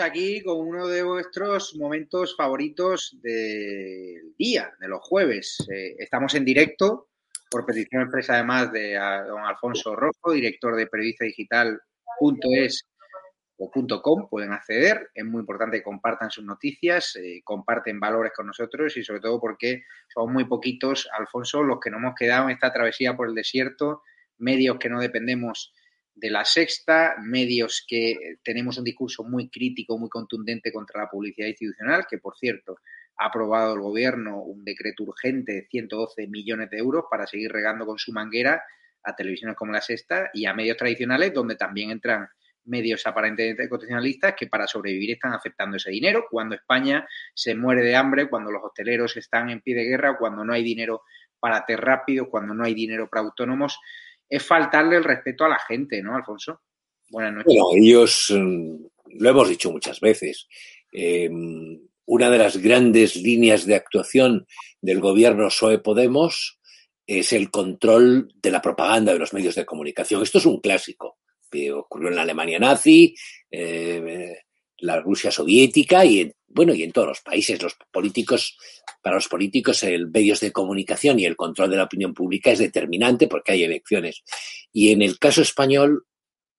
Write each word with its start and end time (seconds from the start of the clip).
Aquí 0.00 0.42
con 0.42 0.58
uno 0.58 0.86
de 0.88 1.02
vuestros 1.02 1.74
momentos 1.76 2.34
favoritos 2.36 3.16
del 3.22 4.34
día, 4.36 4.72
de 4.80 4.88
los 4.88 5.00
jueves. 5.02 5.58
Eh, 5.72 5.94
estamos 5.98 6.34
en 6.34 6.44
directo 6.44 7.08
por 7.50 7.64
petición 7.64 8.02
expresa 8.02 8.34
además 8.34 8.72
de 8.72 8.94
don 8.94 9.40
Alfonso 9.40 9.94
Rojo, 9.94 10.32
director 10.32 10.76
de 10.76 10.86
periodista 10.86 11.24
digital.es 11.24 12.86
o 13.58 13.70
.com, 14.02 14.28
pueden 14.28 14.52
acceder. 14.52 15.10
Es 15.14 15.24
muy 15.24 15.40
importante 15.40 15.78
que 15.78 15.82
compartan 15.82 16.30
sus 16.30 16.44
noticias, 16.44 17.16
eh, 17.16 17.40
comparten 17.42 17.98
valores 17.98 18.32
con 18.36 18.46
nosotros 18.46 18.96
y 18.96 19.04
sobre 19.04 19.20
todo 19.20 19.40
porque 19.40 19.84
somos 20.12 20.32
muy 20.32 20.44
poquitos, 20.44 21.08
Alfonso, 21.16 21.62
los 21.62 21.80
que 21.80 21.90
nos 21.90 22.00
hemos 22.00 22.14
quedado 22.14 22.44
en 22.44 22.50
esta 22.50 22.72
travesía 22.72 23.16
por 23.16 23.28
el 23.28 23.34
desierto, 23.34 24.02
medios 24.38 24.78
que 24.78 24.90
no 24.90 25.00
dependemos 25.00 25.72
de 26.16 26.30
la 26.30 26.46
sexta, 26.46 27.14
medios 27.22 27.84
que 27.86 28.38
tenemos 28.42 28.78
un 28.78 28.84
discurso 28.84 29.22
muy 29.22 29.50
crítico, 29.50 29.98
muy 29.98 30.08
contundente 30.08 30.72
contra 30.72 31.02
la 31.02 31.10
publicidad 31.10 31.46
institucional, 31.46 32.06
que 32.08 32.18
por 32.18 32.36
cierto 32.38 32.78
ha 33.18 33.26
aprobado 33.26 33.74
el 33.74 33.80
gobierno 33.80 34.42
un 34.42 34.64
decreto 34.64 35.04
urgente 35.04 35.52
de 35.52 35.66
112 35.70 36.26
millones 36.26 36.70
de 36.70 36.78
euros 36.78 37.04
para 37.10 37.26
seguir 37.26 37.52
regando 37.52 37.84
con 37.84 37.98
su 37.98 38.12
manguera 38.12 38.62
a 39.02 39.14
televisiones 39.14 39.56
como 39.56 39.72
la 39.72 39.82
sexta 39.82 40.30
y 40.32 40.46
a 40.46 40.54
medios 40.54 40.78
tradicionales 40.78 41.34
donde 41.34 41.54
también 41.54 41.90
entran 41.90 42.28
medios 42.64 43.06
aparentemente 43.06 43.68
constitucionalistas 43.68 44.34
que 44.34 44.46
para 44.46 44.66
sobrevivir 44.66 45.12
están 45.12 45.34
aceptando 45.34 45.76
ese 45.76 45.90
dinero. 45.90 46.26
Cuando 46.30 46.54
España 46.54 47.06
se 47.34 47.54
muere 47.54 47.82
de 47.82 47.94
hambre, 47.94 48.28
cuando 48.28 48.50
los 48.50 48.64
hosteleros 48.64 49.16
están 49.18 49.50
en 49.50 49.60
pie 49.60 49.74
de 49.76 49.84
guerra, 49.84 50.16
cuando 50.18 50.44
no 50.44 50.52
hay 50.54 50.64
dinero 50.64 51.02
para 51.38 51.64
ter 51.64 51.80
rápido, 51.80 52.28
cuando 52.28 52.54
no 52.54 52.64
hay 52.64 52.74
dinero 52.74 53.08
para 53.08 53.22
autónomos 53.22 53.78
es 54.28 54.44
faltarle 54.44 54.96
el 54.96 55.04
respeto 55.04 55.44
a 55.44 55.48
la 55.48 55.58
gente, 55.58 56.02
¿no, 56.02 56.16
Alfonso? 56.16 56.60
Buenas 57.10 57.34
noches. 57.34 57.46
Bueno, 57.46 57.68
ellos, 57.74 58.32
mm, 58.34 58.76
lo 59.18 59.30
hemos 59.30 59.48
dicho 59.48 59.70
muchas 59.70 60.00
veces, 60.00 60.48
eh, 60.92 61.30
una 62.06 62.30
de 62.30 62.38
las 62.38 62.56
grandes 62.56 63.16
líneas 63.16 63.66
de 63.66 63.74
actuación 63.74 64.46
del 64.80 65.00
gobierno 65.00 65.48
PSOE 65.48 65.78
Podemos 65.78 66.60
es 67.06 67.32
el 67.32 67.50
control 67.50 68.32
de 68.34 68.50
la 68.50 68.62
propaganda 68.62 69.12
de 69.12 69.18
los 69.18 69.32
medios 69.32 69.54
de 69.54 69.66
comunicación. 69.66 70.22
Esto 70.22 70.38
es 70.38 70.46
un 70.46 70.60
clásico. 70.60 71.18
ocurrió 71.74 72.08
en 72.08 72.16
la 72.16 72.22
Alemania 72.22 72.58
nazi, 72.58 73.14
eh, 73.50 74.36
la 74.78 75.00
Rusia 75.00 75.30
soviética 75.30 76.04
y 76.04 76.20
en, 76.20 76.35
bueno, 76.48 76.74
y 76.74 76.82
en 76.82 76.92
todos 76.92 77.08
los 77.08 77.20
países. 77.20 77.62
Los 77.62 77.76
políticos, 77.90 78.56
para 79.02 79.16
los 79.16 79.28
políticos, 79.28 79.82
el 79.82 80.08
medios 80.08 80.40
de 80.40 80.52
comunicación 80.52 81.18
y 81.18 81.24
el 81.24 81.36
control 81.36 81.70
de 81.70 81.76
la 81.76 81.84
opinión 81.84 82.14
pública 82.14 82.50
es 82.50 82.58
determinante 82.58 83.26
porque 83.26 83.52
hay 83.52 83.64
elecciones. 83.64 84.22
Y 84.72 84.90
en 84.90 85.02
el 85.02 85.18
caso 85.18 85.42
español, 85.42 86.06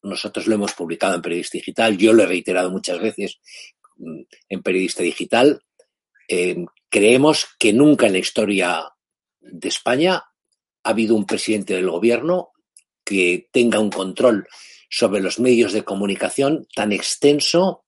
nosotros 0.04 0.48
lo 0.48 0.56
hemos 0.56 0.74
publicado 0.74 1.16
en 1.16 1.22
Periodista 1.22 1.58
Digital, 1.58 1.98
yo 1.98 2.14
lo 2.14 2.24
he 2.24 2.28
reiterado 2.28 2.70
muchas 2.70 3.00
veces 3.00 3.40
mm, 3.98 4.22
en 4.50 4.62
Periodista 4.62 5.04
Digital, 5.04 5.62
eh, 6.28 6.58
creemos 6.90 7.48
que 7.58 7.74
nunca 7.74 8.08
en 8.08 8.14
la 8.14 8.20
historia 8.20 8.84
de 9.40 9.68
España 9.68 10.24
ha 10.84 10.90
habido 10.90 11.16
un 11.16 11.26
presidente 11.26 11.74
del 11.74 11.90
gobierno 11.90 12.52
que 13.04 13.50
tenga 13.52 13.80
un 13.80 13.90
control 13.90 14.48
sobre 14.90 15.22
los 15.22 15.40
medios 15.40 15.74
de 15.74 15.84
comunicación 15.84 16.68
tan 16.76 16.92
extenso 16.92 17.86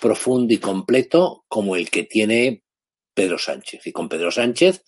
profundo 0.00 0.52
y 0.52 0.58
completo 0.58 1.44
como 1.48 1.76
el 1.76 1.90
que 1.90 2.04
tiene 2.04 2.62
Pedro 3.14 3.38
Sánchez. 3.38 3.86
Y 3.86 3.92
con 3.92 4.08
Pedro 4.08 4.30
Sánchez, 4.30 4.82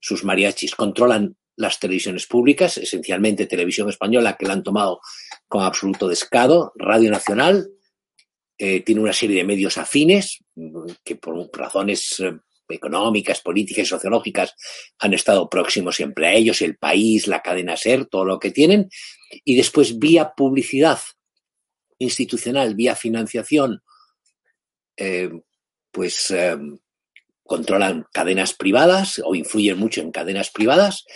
sus 0.00 0.24
mariachis 0.24 0.74
controlan 0.74 1.36
las 1.56 1.78
televisiones 1.78 2.26
públicas, 2.26 2.78
esencialmente 2.78 3.46
televisión 3.46 3.88
española, 3.88 4.36
que 4.38 4.46
la 4.46 4.54
han 4.54 4.62
tomado 4.62 5.00
con 5.48 5.62
absoluto 5.62 6.08
descado, 6.08 6.72
Radio 6.76 7.10
Nacional, 7.10 7.68
eh, 8.58 8.80
tiene 8.80 9.00
una 9.00 9.12
serie 9.12 9.36
de 9.36 9.44
medios 9.44 9.76
afines 9.78 10.38
que 11.04 11.16
por 11.16 11.50
razones 11.52 12.20
eh, 12.20 12.32
económicas, 12.68 13.40
políticas 13.40 13.84
y 13.84 13.86
sociológicas 13.86 14.54
han 14.98 15.14
estado 15.14 15.48
próximos 15.48 15.96
siempre 15.96 16.26
a 16.26 16.34
ellos, 16.34 16.62
el 16.62 16.76
país, 16.76 17.26
la 17.26 17.42
cadena 17.42 17.76
SER, 17.76 18.06
todo 18.06 18.24
lo 18.24 18.38
que 18.38 18.50
tienen, 18.50 18.88
y 19.44 19.56
después 19.56 19.98
vía 19.98 20.32
publicidad 20.36 21.00
institucional, 21.98 22.74
vía 22.74 22.96
financiación 22.96 23.82
eh, 25.04 25.30
pues 25.90 26.30
eh, 26.30 26.56
controlan 27.42 28.06
cadenas 28.12 28.54
privadas 28.54 29.20
o 29.24 29.34
influyen 29.34 29.76
mucho 29.76 30.00
en 30.00 30.12
cadenas 30.12 30.50
privadas. 30.50 31.06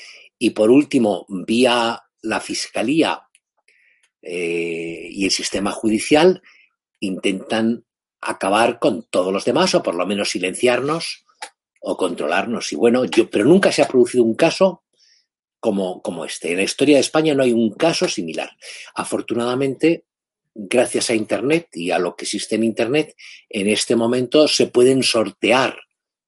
Y 0.40 0.50
por 0.50 0.70
último, 0.72 1.24
vía 1.28 2.02
la 2.20 2.40
Fiscalía 2.40 3.22
eh, 4.22 5.06
y 5.08 5.24
el 5.24 5.30
sistema 5.30 5.70
judicial, 5.70 6.42
intentan 6.98 7.84
acabar 8.20 8.80
con 8.80 9.06
todos 9.08 9.32
los 9.32 9.44
demás 9.44 9.72
o 9.76 9.84
por 9.84 9.94
lo 9.94 10.04
menos 10.04 10.30
silenciarnos 10.30 11.24
o 11.80 11.96
controlarnos. 11.96 12.72
Y 12.72 12.76
bueno, 12.76 13.04
yo, 13.04 13.30
pero 13.30 13.44
nunca 13.44 13.70
se 13.70 13.82
ha 13.82 13.88
producido 13.88 14.24
un 14.24 14.34
caso 14.34 14.82
como, 15.60 16.02
como 16.02 16.24
este. 16.24 16.50
En 16.50 16.56
la 16.56 16.64
historia 16.64 16.96
de 16.96 17.02
España 17.02 17.34
no 17.34 17.44
hay 17.44 17.52
un 17.52 17.72
caso 17.74 18.08
similar. 18.08 18.50
Afortunadamente, 18.96 20.06
gracias 20.56 21.10
a 21.10 21.14
Internet 21.14 21.68
y 21.74 21.90
a 21.90 21.98
lo 21.98 22.16
que 22.16 22.24
existe 22.24 22.54
en 22.54 22.64
Internet, 22.64 23.14
en 23.48 23.68
este 23.68 23.94
momento 23.94 24.48
se 24.48 24.68
pueden 24.68 25.02
sortear 25.02 25.76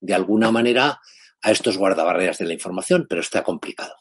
de 0.01 0.15
alguna 0.15 0.51
manera 0.51 1.01
a 1.43 1.51
estos 1.51 1.79
guardabarreras 1.79 2.39
de 2.39 2.47
la 2.47 2.53
información, 2.53 3.07
pero 3.09 3.21
está 3.21 3.43
complicado. 3.43 3.95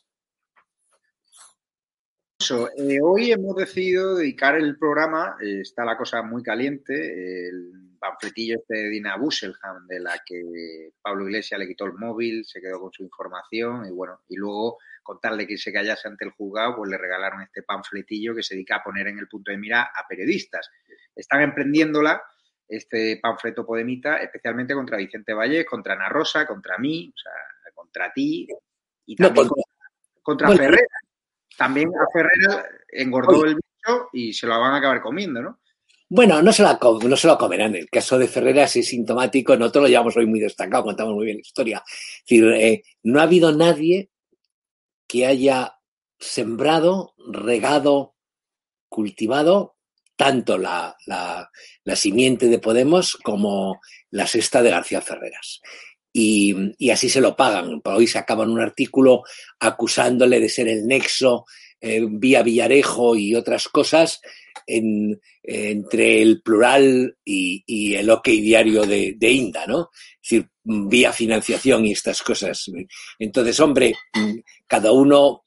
Eh, 2.77 2.99
hoy 3.01 3.31
hemos 3.31 3.55
decidido 3.55 4.15
dedicar 4.15 4.55
el 4.55 4.77
programa, 4.77 5.37
eh, 5.41 5.61
está 5.61 5.83
la 5.83 5.97
cosa 5.97 6.21
muy 6.21 6.43
caliente, 6.43 7.49
panfletillo 7.97 8.55
este 8.55 8.75
de 8.75 8.89
Dina 8.89 9.17
Busselham, 9.17 9.87
de 9.87 9.99
la 9.99 10.21
que 10.25 10.91
Pablo 11.01 11.25
Iglesias 11.25 11.59
le 11.59 11.67
quitó 11.67 11.85
el 11.85 11.93
móvil, 11.93 12.45
se 12.45 12.61
quedó 12.61 12.79
con 12.79 12.91
su 12.91 13.03
información 13.03 13.85
y 13.85 13.91
bueno, 13.91 14.21
y 14.29 14.35
luego 14.35 14.77
con 15.03 15.19
tal 15.19 15.37
de 15.37 15.47
que 15.47 15.57
se 15.57 15.71
callase 15.71 16.07
ante 16.07 16.25
el 16.25 16.31
juzgado, 16.31 16.75
pues 16.77 16.91
le 16.91 16.97
regalaron 16.97 17.41
este 17.41 17.63
panfletillo 17.63 18.35
que 18.35 18.43
se 18.43 18.55
dedica 18.55 18.77
a 18.77 18.83
poner 18.83 19.07
en 19.07 19.19
el 19.19 19.27
punto 19.27 19.51
de 19.51 19.57
mira 19.57 19.83
a 19.83 20.07
periodistas. 20.07 20.69
Están 21.15 21.41
emprendiéndola, 21.41 22.21
este 22.67 23.17
panfleto 23.21 23.65
podemita, 23.65 24.17
especialmente 24.17 24.73
contra 24.73 24.97
Vicente 24.97 25.33
Valle, 25.33 25.65
contra 25.65 25.93
Ana 25.93 26.09
Rosa, 26.09 26.45
contra 26.45 26.77
mí, 26.77 27.13
o 27.15 27.17
sea, 27.17 27.31
contra 27.73 28.11
ti 28.11 28.47
y 29.05 29.15
también 29.15 29.47
contra, 30.21 30.49
Ferrera. 30.49 30.83
También 31.57 31.89
a 31.95 32.05
Ferrera 32.11 32.65
engordó 32.89 33.45
el 33.45 33.55
bicho 33.55 34.09
y 34.11 34.33
se 34.33 34.45
lo 34.45 34.59
van 34.59 34.73
a 34.73 34.77
acabar 34.77 35.01
comiendo, 35.01 35.41
¿no? 35.41 35.59
Bueno, 36.09 36.41
no 36.41 36.53
se, 36.53 36.63
lo, 36.63 36.99
no 37.03 37.17
se 37.17 37.27
lo 37.27 37.37
comerán. 37.37 37.75
El 37.75 37.89
caso 37.89 38.17
de 38.17 38.27
Ferreras 38.27 38.75
es 38.77 38.87
sintomático, 38.87 39.57
nosotros 39.57 39.83
lo 39.83 39.89
llevamos 39.89 40.15
hoy 40.15 40.25
muy 40.25 40.39
destacado, 40.39 40.83
contamos 40.83 41.13
muy 41.13 41.25
bien 41.25 41.37
la 41.37 41.41
historia. 41.41 41.83
Es 41.85 42.23
decir, 42.27 42.45
eh, 42.53 42.83
no 43.03 43.19
ha 43.19 43.23
habido 43.23 43.51
nadie 43.51 44.09
que 45.07 45.25
haya 45.25 45.77
sembrado, 46.19 47.13
regado, 47.31 48.15
cultivado 48.89 49.77
tanto 50.17 50.57
la, 50.57 50.97
la, 51.05 51.95
simiente 51.95 52.47
de 52.47 52.59
Podemos 52.59 53.15
como 53.23 53.79
la 54.09 54.27
sexta 54.27 54.61
de 54.61 54.71
García 54.71 54.99
Ferreras. 54.99 55.61
Y, 56.11 56.91
así 56.91 57.07
se 57.07 57.21
lo 57.21 57.35
pagan. 57.35 57.79
Hoy 57.85 58.07
se 58.07 58.17
acaba 58.17 58.43
un 58.43 58.59
artículo 58.59 59.23
acusándole 59.59 60.39
de 60.39 60.49
ser 60.49 60.67
el 60.67 60.87
nexo 60.87 61.45
eh, 61.79 62.03
vía 62.09 62.41
Villarejo 62.41 63.15
y 63.15 63.35
otras 63.35 63.67
cosas 63.67 64.19
en, 64.67 65.19
entre 65.41 66.21
el 66.21 66.41
plural 66.41 67.17
y, 67.25 67.63
y 67.65 67.95
el 67.95 68.09
OK 68.09 68.27
diario 68.27 68.85
de, 68.85 69.15
Inda, 69.19 69.65
¿no? 69.65 69.89
Es 70.21 70.29
decir, 70.29 70.49
vía 70.63 71.13
financiación 71.13 71.85
y 71.85 71.93
estas 71.93 72.21
cosas. 72.21 72.69
Entonces, 73.17 73.59
hombre, 73.59 73.95
cada 74.67 74.91
uno, 74.91 75.45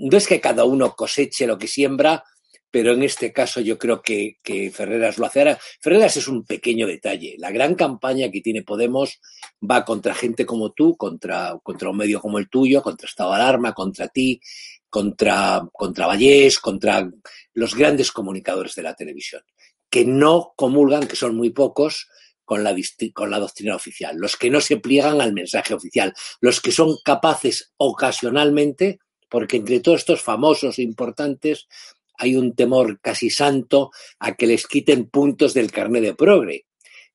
no 0.00 0.16
es 0.16 0.26
que 0.26 0.40
cada 0.40 0.64
uno 0.64 0.94
coseche 0.96 1.46
lo 1.46 1.58
que 1.58 1.68
siembra, 1.68 2.24
pero 2.70 2.92
en 2.92 3.02
este 3.02 3.32
caso 3.32 3.60
yo 3.60 3.78
creo 3.78 4.02
que, 4.02 4.38
Ferreras 4.72 5.18
lo 5.18 5.26
hace. 5.26 5.56
Ferreras 5.80 6.16
es 6.16 6.28
un 6.28 6.44
pequeño 6.44 6.86
detalle. 6.86 7.36
La 7.38 7.50
gran 7.50 7.74
campaña 7.74 8.30
que 8.30 8.40
tiene 8.40 8.62
Podemos 8.62 9.20
va 9.58 9.84
contra 9.84 10.14
gente 10.14 10.44
como 10.44 10.72
tú, 10.72 10.96
contra, 10.96 11.58
contra 11.62 11.90
un 11.90 11.96
medio 11.96 12.20
como 12.20 12.38
el 12.38 12.48
tuyo, 12.48 12.82
contra 12.82 13.06
Estado 13.06 13.32
Alarma, 13.32 13.72
contra 13.72 14.08
ti, 14.08 14.40
contra, 14.88 15.62
contra 15.72 16.06
Vallés, 16.06 16.58
contra 16.58 17.08
los 17.54 17.74
grandes 17.74 18.12
comunicadores 18.12 18.74
de 18.74 18.82
la 18.82 18.94
televisión, 18.94 19.42
que 19.90 20.04
no 20.04 20.52
comulgan, 20.56 21.06
que 21.06 21.16
son 21.16 21.36
muy 21.36 21.50
pocos, 21.50 22.08
con 22.48 22.64
la, 22.64 22.74
con 23.12 23.30
la 23.30 23.40
doctrina 23.40 23.76
oficial, 23.76 24.16
los 24.16 24.38
que 24.38 24.48
no 24.48 24.62
se 24.62 24.78
pliegan 24.78 25.20
al 25.20 25.34
mensaje 25.34 25.74
oficial, 25.74 26.14
los 26.40 26.62
que 26.62 26.72
son 26.72 26.96
capaces 27.04 27.74
ocasionalmente, 27.76 29.00
porque 29.28 29.58
entre 29.58 29.80
todos 29.80 29.98
estos 29.98 30.22
famosos 30.22 30.78
e 30.78 30.82
importantes 30.82 31.68
hay 32.16 32.36
un 32.36 32.54
temor 32.54 33.00
casi 33.02 33.28
santo 33.28 33.90
a 34.18 34.34
que 34.34 34.46
les 34.46 34.66
quiten 34.66 35.10
puntos 35.10 35.52
del 35.52 35.70
carnet 35.70 36.02
de 36.02 36.14
progre. 36.14 36.64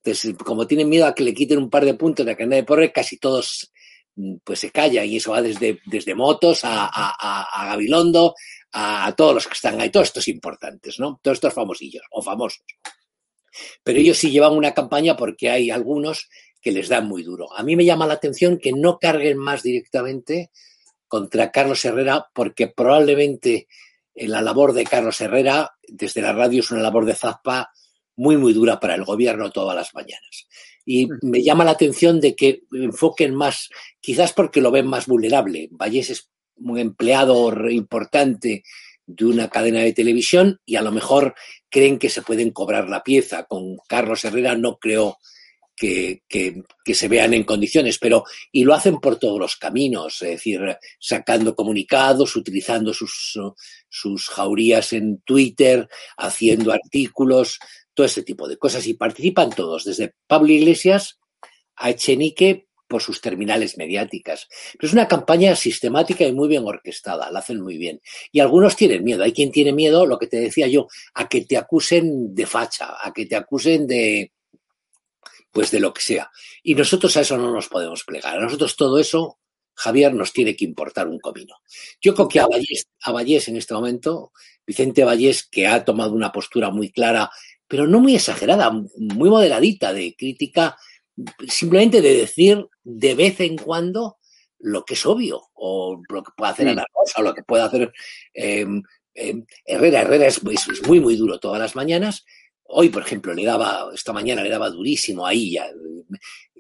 Entonces, 0.03 0.35
como 0.37 0.67
tienen 0.67 0.89
miedo 0.89 1.07
a 1.07 1.15
que 1.15 1.23
le 1.23 1.33
quiten 1.33 1.57
un 1.57 1.71
par 1.71 1.83
de 1.83 1.95
puntos 1.95 2.27
del 2.27 2.37
carnet 2.37 2.59
de 2.59 2.65
progre, 2.65 2.91
casi 2.91 3.17
todos 3.17 3.72
pues 4.43 4.59
se 4.59 4.71
callan 4.71 5.05
y 5.05 5.17
eso 5.17 5.31
va 5.31 5.41
desde, 5.41 5.79
desde 5.85 6.15
motos 6.15 6.63
a, 6.65 6.85
a, 6.85 7.43
a 7.43 7.65
Gabilondo, 7.67 8.35
a, 8.71 9.13
todos 9.15 9.35
los 9.35 9.47
que 9.47 9.53
están 9.53 9.79
ahí, 9.79 9.89
todos 9.89 10.07
estos 10.07 10.27
importantes, 10.27 10.99
¿no? 10.99 11.19
Todos 11.21 11.37
estos 11.37 11.53
famosillos 11.53 12.03
o 12.11 12.21
famosos. 12.21 12.63
Pero 13.83 13.99
ellos 13.99 14.17
sí 14.17 14.31
llevan 14.31 14.53
una 14.53 14.73
campaña 14.73 15.15
porque 15.15 15.49
hay 15.49 15.69
algunos 15.69 16.29
que 16.61 16.71
les 16.71 16.89
dan 16.89 17.07
muy 17.07 17.23
duro. 17.23 17.53
A 17.55 17.63
mí 17.63 17.75
me 17.75 17.85
llama 17.85 18.07
la 18.07 18.15
atención 18.15 18.57
que 18.57 18.71
no 18.71 18.97
carguen 18.97 19.37
más 19.37 19.63
directamente 19.63 20.51
contra 21.07 21.51
Carlos 21.51 21.83
Herrera 21.85 22.27
porque 22.33 22.67
probablemente 22.67 23.67
la 24.15 24.41
labor 24.41 24.73
de 24.73 24.85
Carlos 24.85 25.19
Herrera 25.21 25.71
desde 25.87 26.21
la 26.21 26.33
radio 26.33 26.61
es 26.61 26.71
una 26.71 26.81
labor 26.81 27.05
de 27.05 27.15
zapa 27.15 27.71
muy, 28.15 28.37
muy 28.37 28.53
dura 28.53 28.79
para 28.79 28.95
el 28.95 29.03
gobierno 29.03 29.51
todas 29.51 29.75
las 29.75 29.93
mañanas. 29.93 30.47
Y 30.85 31.07
me 31.21 31.41
llama 31.41 31.63
la 31.63 31.71
atención 31.71 32.19
de 32.19 32.35
que 32.35 32.63
enfoquen 32.71 33.33
más, 33.33 33.69
quizás 34.01 34.33
porque 34.33 34.61
lo 34.61 34.71
ven 34.71 34.87
más 34.87 35.07
vulnerable. 35.07 35.69
Vallés 35.71 36.09
es 36.09 36.29
un 36.55 36.77
empleado 36.77 37.69
importante 37.69 38.63
de 39.05 39.25
una 39.25 39.49
cadena 39.49 39.81
de 39.81 39.93
televisión 39.93 40.59
y 40.65 40.75
a 40.75 40.81
lo 40.81 40.91
mejor 40.91 41.35
creen 41.69 41.99
que 41.99 42.09
se 42.09 42.21
pueden 42.21 42.51
cobrar 42.51 42.89
la 42.89 43.03
pieza. 43.03 43.43
Con 43.43 43.77
Carlos 43.87 44.23
Herrera 44.23 44.55
no 44.55 44.77
creo 44.77 45.17
que, 45.75 46.23
se 46.93 47.07
vean 47.07 47.33
en 47.33 47.43
condiciones, 47.43 47.97
pero 47.97 48.23
y 48.51 48.63
lo 48.63 48.73
hacen 48.73 48.99
por 48.99 49.17
todos 49.17 49.39
los 49.39 49.55
caminos, 49.55 50.21
es 50.21 50.29
decir, 50.29 50.61
sacando 50.99 51.55
comunicados, 51.55 52.35
utilizando 52.35 52.93
sus, 52.93 53.37
sus 53.89 54.29
jaurías 54.29 54.93
en 54.93 55.21
Twitter, 55.21 55.87
haciendo 56.17 56.71
artículos, 56.71 57.59
todo 57.93 58.05
ese 58.05 58.23
tipo 58.23 58.47
de 58.47 58.57
cosas. 58.57 58.85
Y 58.87 58.93
participan 58.93 59.49
todos, 59.49 59.85
desde 59.85 60.13
Pablo 60.27 60.51
Iglesias 60.51 61.19
a 61.75 61.89
Echenique 61.89 62.67
por 62.87 63.01
sus 63.01 63.21
terminales 63.21 63.77
mediáticas. 63.77 64.47
Pero 64.73 64.87
es 64.87 64.93
una 64.93 65.07
campaña 65.07 65.55
sistemática 65.55 66.25
y 66.25 66.33
muy 66.33 66.47
bien 66.47 66.63
orquestada, 66.65 67.31
la 67.31 67.39
hacen 67.39 67.59
muy 67.59 67.77
bien. 67.77 68.01
Y 68.31 68.39
algunos 68.39 68.75
tienen 68.75 69.03
miedo. 69.03 69.23
Hay 69.23 69.33
quien 69.33 69.51
tiene 69.51 69.73
miedo, 69.73 70.05
lo 70.05 70.19
que 70.19 70.27
te 70.27 70.39
decía 70.39 70.67
yo, 70.67 70.87
a 71.15 71.27
que 71.27 71.41
te 71.41 71.57
acusen 71.57 72.35
de 72.35 72.45
facha, 72.45 72.95
a 73.01 73.11
que 73.11 73.25
te 73.25 73.35
acusen 73.35 73.87
de, 73.87 74.31
pues 75.51 75.71
de 75.71 75.79
lo 75.79 75.93
que 75.93 76.01
sea. 76.01 76.29
Y 76.61 76.75
nosotros 76.75 77.15
a 77.17 77.21
eso 77.21 77.37
no 77.37 77.51
nos 77.51 77.67
podemos 77.67 78.03
plegar. 78.03 78.37
A 78.37 78.41
nosotros 78.41 78.75
todo 78.75 78.99
eso, 78.99 79.39
Javier, 79.73 80.13
nos 80.13 80.33
tiene 80.33 80.55
que 80.55 80.65
importar 80.65 81.07
un 81.07 81.19
comino. 81.19 81.55
Yo 82.01 82.13
creo 82.13 82.27
que 82.27 82.39
a 82.39 82.47
Vallés, 82.47 82.87
a 83.03 83.11
Vallés 83.11 83.47
en 83.47 83.57
este 83.57 83.73
momento, 83.73 84.33
Vicente 84.67 85.03
Vallés, 85.03 85.47
que 85.49 85.67
ha 85.67 85.83
tomado 85.83 86.13
una 86.13 86.31
postura 86.31 86.69
muy 86.69 86.91
clara 86.91 87.31
pero 87.73 87.87
no 87.87 87.99
muy 87.99 88.13
exagerada, 88.13 88.69
muy 88.69 89.31
moderadita 89.31 89.93
de 89.93 90.15
crítica, 90.15 90.77
simplemente 91.47 92.03
de 92.03 92.13
decir 92.17 92.67
de 92.83 93.15
vez 93.15 93.39
en 93.39 93.57
cuando 93.57 94.17
lo 94.59 94.85
que 94.85 94.93
es 94.93 95.03
obvio, 95.07 95.41
o 95.55 95.99
lo 96.07 96.21
que 96.21 96.31
puede 96.37 96.51
hacer 96.51 96.67
Ana 96.67 96.85
Rosa, 96.93 97.21
o 97.21 97.23
lo 97.23 97.33
que 97.33 97.41
puede 97.41 97.63
hacer 97.63 97.91
em, 98.31 98.83
em, 99.15 99.43
Herrera. 99.65 100.01
Herrera 100.01 100.27
es, 100.27 100.43
muy, 100.87 100.99
muy 100.99 101.15
duro 101.15 101.39
todas 101.39 101.59
las 101.59 101.75
mañanas. 101.75 102.25
Hoy, 102.61 102.89
por 102.89 103.01
ejemplo, 103.01 103.33
le 103.33 103.43
daba, 103.43 103.89
esta 103.91 104.13
mañana 104.13 104.43
le 104.43 104.49
daba 104.51 104.69
durísimo 104.69 105.25
a 105.25 105.33
ella, 105.33 105.67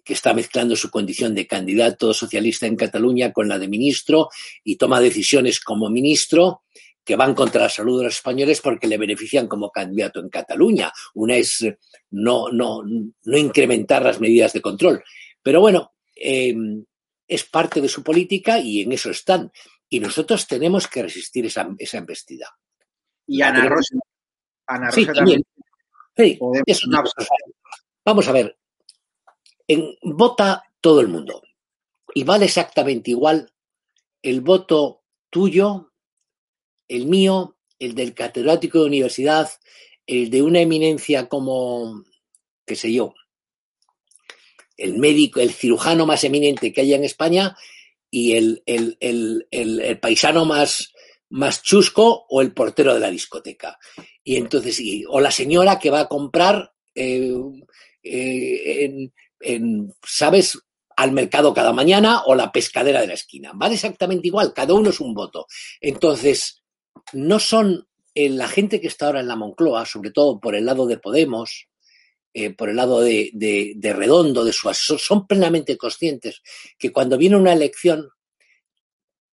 que 0.03 0.13
está 0.13 0.33
mezclando 0.33 0.75
su 0.75 0.89
condición 0.89 1.35
de 1.35 1.45
candidato 1.45 2.11
socialista 2.15 2.65
en 2.65 2.75
Cataluña 2.75 3.31
con 3.31 3.47
la 3.47 3.59
de 3.59 3.67
ministro 3.67 4.29
y 4.63 4.77
toma 4.77 4.99
decisiones 4.99 5.59
como 5.59 5.91
ministro 5.91 6.63
que 7.03 7.15
van 7.15 7.33
contra 7.33 7.63
la 7.63 7.69
salud 7.69 7.99
de 7.99 8.05
los 8.05 8.15
españoles 8.15 8.61
porque 8.61 8.87
le 8.87 8.97
benefician 8.97 9.47
como 9.47 9.71
candidato 9.71 10.19
en 10.19 10.29
Cataluña. 10.29 10.91
Una 11.15 11.35
es 11.35 11.61
eh, 11.61 11.77
no, 12.11 12.49
no, 12.49 12.81
no 12.83 13.37
incrementar 13.37 14.03
las 14.03 14.19
medidas 14.19 14.53
de 14.53 14.61
control. 14.61 15.03
Pero 15.41 15.59
bueno, 15.59 15.93
em, 16.15 16.85
es 17.27 17.43
parte 17.45 17.81
de 17.81 17.89
su 17.89 18.03
política 18.03 18.59
y 18.59 18.81
en 18.81 18.93
eso 18.93 19.09
están. 19.09 19.51
Y 19.89 19.99
nosotros 19.99 20.47
tenemos 20.47 20.87
que 20.87 21.03
resistir 21.03 21.45
esa, 21.45 21.69
esa 21.77 21.97
embestida. 21.97 22.57
Y 23.27 23.41
Ana 23.41 23.67
Rosa. 23.67 23.97
Ana 24.67 24.89
Rosa 24.89 25.13
también. 25.13 25.43
Vamos 28.05 28.27
a 28.27 28.31
ver. 28.31 28.57
En, 29.67 29.95
vota 30.01 30.63
todo 30.79 31.01
el 31.01 31.07
mundo. 31.09 31.41
Y 32.13 32.23
vale 32.23 32.45
exactamente 32.45 33.11
igual 33.11 33.51
el 34.21 34.41
voto 34.41 35.03
tuyo 35.29 35.92
el 36.87 37.07
mío, 37.07 37.57
el 37.79 37.95
del 37.95 38.13
catedrático 38.13 38.79
de 38.79 38.85
universidad, 38.85 39.49
el 40.05 40.29
de 40.29 40.41
una 40.41 40.61
eminencia 40.61 41.27
como, 41.27 42.03
qué 42.65 42.75
sé 42.75 42.91
yo, 42.91 43.13
el 44.77 44.97
médico, 44.97 45.39
el 45.39 45.51
cirujano 45.51 46.05
más 46.05 46.23
eminente 46.23 46.73
que 46.73 46.81
haya 46.81 46.95
en 46.95 47.03
España 47.03 47.55
y 48.09 48.33
el, 48.33 48.63
el, 48.65 49.99
paisano 50.01 50.45
más, 50.45 50.93
más 51.29 51.63
chusco 51.63 52.25
o 52.29 52.41
el 52.41 52.53
portero 52.53 52.93
de 52.93 52.99
la 52.99 53.09
discoteca. 53.09 53.77
Y 54.23 54.35
entonces, 54.35 54.81
o 55.09 55.19
la 55.19 55.31
señora 55.31 55.79
que 55.79 55.89
va 55.89 56.01
a 56.01 56.07
comprar, 56.07 56.73
eh, 56.95 57.33
eh, 58.03 59.09
en, 59.39 59.93
¿sabes? 60.05 60.59
al 60.95 61.11
mercado 61.11 61.53
cada 61.53 61.73
mañana 61.73 62.23
o 62.25 62.35
la 62.35 62.51
pescadera 62.51 63.01
de 63.01 63.07
la 63.07 63.13
esquina. 63.13 63.51
Vale 63.55 63.75
exactamente 63.75 64.27
igual, 64.27 64.53
cada 64.53 64.73
uno 64.73 64.89
es 64.89 64.99
un 64.99 65.13
voto. 65.13 65.47
Entonces, 65.81 66.62
no 67.13 67.39
son 67.39 67.87
eh, 68.15 68.29
la 68.29 68.47
gente 68.47 68.79
que 68.79 68.87
está 68.87 69.07
ahora 69.07 69.19
en 69.21 69.27
la 69.27 69.35
Moncloa, 69.35 69.85
sobre 69.85 70.11
todo 70.11 70.39
por 70.39 70.55
el 70.55 70.65
lado 70.65 70.85
de 70.85 70.97
Podemos, 70.97 71.67
eh, 72.33 72.51
por 72.51 72.69
el 72.69 72.75
lado 72.75 73.01
de, 73.01 73.75
Redondo, 73.81 74.43
de 74.43 74.53
su 74.53 74.69
asesor, 74.69 74.99
son 74.99 75.27
plenamente 75.27 75.77
conscientes 75.77 76.41
que 76.79 76.91
cuando 76.91 77.17
viene 77.17 77.35
una 77.35 77.53
elección, 77.53 78.09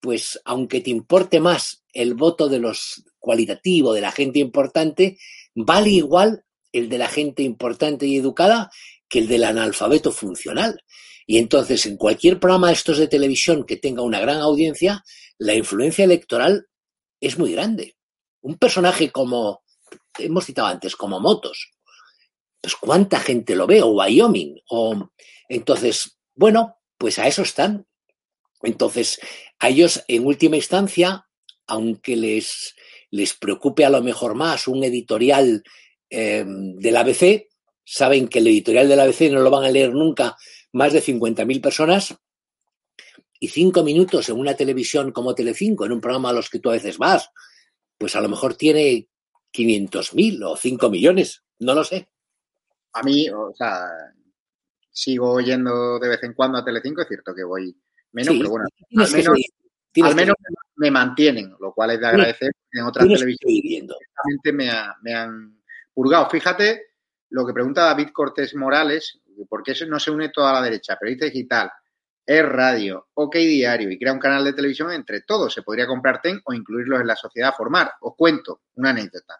pues 0.00 0.41
aunque 0.45 0.81
te 0.81 0.91
importe 0.91 1.41
más 1.41 1.85
el 1.93 2.15
voto 2.15 2.49
de 2.49 2.59
los 2.59 3.05
cualitativo, 3.19 3.93
de 3.93 4.00
la 4.00 4.12
gente 4.12 4.38
importante, 4.38 5.19
vale 5.55 5.91
igual 5.91 6.45
el 6.73 6.88
de 6.88 6.99
la 6.99 7.09
gente 7.09 7.43
importante 7.43 8.07
y 8.07 8.17
educada 8.17 8.71
que 9.09 9.21
el 9.21 9.29
del 9.29 9.45
analfabeto 9.45 10.12
funcional. 10.12 10.83
Y 11.27 11.38
entonces, 11.38 11.85
en 11.87 11.97
cualquier 11.97 12.41
programa 12.41 12.69
de 12.69 12.75
estos 12.75 12.99
de 12.99 13.09
televisión 13.09 13.65
que 13.65 13.77
tenga 13.77 14.03
una 14.03 14.21
gran 14.21 14.38
audiencia, 14.38 15.05
la 15.37 15.55
influencia 15.55 16.05
electoral 16.05 16.69
es 17.21 17.39
muy 17.39 17.53
grande. 17.53 17.97
Un 18.41 18.57
personaje 18.57 19.11
como, 19.11 19.63
hemos 20.19 20.45
citado 20.45 20.69
antes, 20.69 20.97
como 20.97 21.21
Motos, 21.21 21.73
pues 22.61 22.75
cuánta 22.77 23.21
gente 23.21 23.55
lo 23.55 23.67
ve, 23.67 23.83
o 23.83 23.89
Wyoming, 23.89 24.61
o 24.71 25.11
entonces, 25.49 26.19
bueno, 26.35 26.77
pues 26.97 27.19
a 27.19 27.27
eso 27.27 27.43
están. 27.43 27.87
Entonces, 28.63 29.21
a 29.59 29.69
ellos 29.69 30.05
en 30.09 30.27
última 30.27 30.57
instancia, 30.57 31.27
aunque 31.67 32.17
les, 32.17 32.75
les 33.11 33.35
preocupe 33.35 33.85
a 33.85 33.91
lo 33.91 34.03
mejor 34.03 34.35
más 34.35 34.69
un 34.69 34.83
editorial 34.85 35.63
eh, 36.11 36.45
del 36.47 36.97
ABC, 36.97 37.49
saben 37.85 38.29
que 38.29 38.41
el 38.41 38.49
editorial 38.49 38.89
del 38.89 39.01
ABC 39.01 39.31
no 39.31 39.41
lo 39.41 39.51
van 39.51 39.65
a 39.65 39.71
leer 39.71 39.93
nunca 39.93 40.37
más 40.73 40.93
de 40.93 41.03
50.000 41.03 41.61
personas, 41.63 42.15
y 43.40 43.49
cinco 43.49 43.85
minutos 43.85 44.28
en 44.28 44.38
una 44.38 44.54
televisión 44.54 45.12
como 45.12 45.35
Telecinco, 45.35 45.87
en 45.87 45.92
un 45.92 46.00
programa 46.00 46.30
a 46.30 46.33
los 46.33 46.50
que 46.50 46.59
tú 46.59 46.71
a 46.71 46.75
veces 46.75 46.99
vas, 46.99 47.30
pues 47.97 48.16
a 48.16 48.21
lo 48.21 48.28
mejor 48.28 48.54
tiene 48.54 49.09
500.000 49.52 50.45
o 50.45 50.57
5 50.57 50.90
millones, 50.90 51.42
no 51.61 51.75
lo 51.75 51.85
sé. 51.85 52.09
A 52.92 53.02
mí, 53.02 53.28
o 53.28 53.52
sea, 53.54 53.87
sigo 54.90 55.40
yendo 55.40 55.99
de 55.99 56.09
vez 56.09 56.23
en 56.23 56.35
cuando 56.35 56.59
a 56.59 56.64
Telecinco, 56.64 57.02
es 57.02 57.09
cierto 57.09 57.35
que 57.35 57.45
voy 57.45 57.76
menos, 58.12 58.35
pero 58.38 58.50
bueno, 58.50 58.64
al 60.02 60.14
menos, 60.14 60.37
me 60.76 60.90
mantienen, 60.90 61.54
lo 61.61 61.73
cual 61.73 61.90
es 61.92 62.00
de 62.00 62.07
agradecer. 62.07 62.52
En 62.73 62.85
otras 62.85 63.07
televisiones 63.07 63.88
me, 64.52 64.71
me 65.02 65.14
han 65.14 65.61
purgado. 65.92 66.28
Fíjate 66.30 66.88
lo 67.30 67.47
que 67.47 67.52
pregunta 67.52 67.85
David 67.85 68.09
Cortés 68.12 68.54
Morales, 68.54 69.21
¿por 69.49 69.62
qué 69.62 69.75
no 69.87 69.99
se 70.00 70.11
une 70.11 70.30
toda 70.30 70.52
la 70.52 70.62
derecha? 70.62 70.97
Periodista 70.97 71.26
digital, 71.26 71.71
es 72.29 72.47
radio, 72.47 73.09
OK 73.15 73.37
Diario 73.37 73.91
y 73.91 73.99
crea 73.99 74.13
un 74.13 74.19
canal 74.19 74.45
de 74.45 74.53
televisión 74.53 74.93
entre 74.93 75.23
todos. 75.23 75.55
Se 75.55 75.63
podría 75.63 75.87
comprar 75.87 76.21
TEN 76.21 76.43
o 76.45 76.53
incluirlos 76.53 77.01
en 77.01 77.07
la 77.07 77.17
sociedad 77.17 77.55
formar. 77.57 77.93
Os 78.03 78.15
cuento 78.19 78.65
una 78.75 78.91
anécdota. 78.91 79.37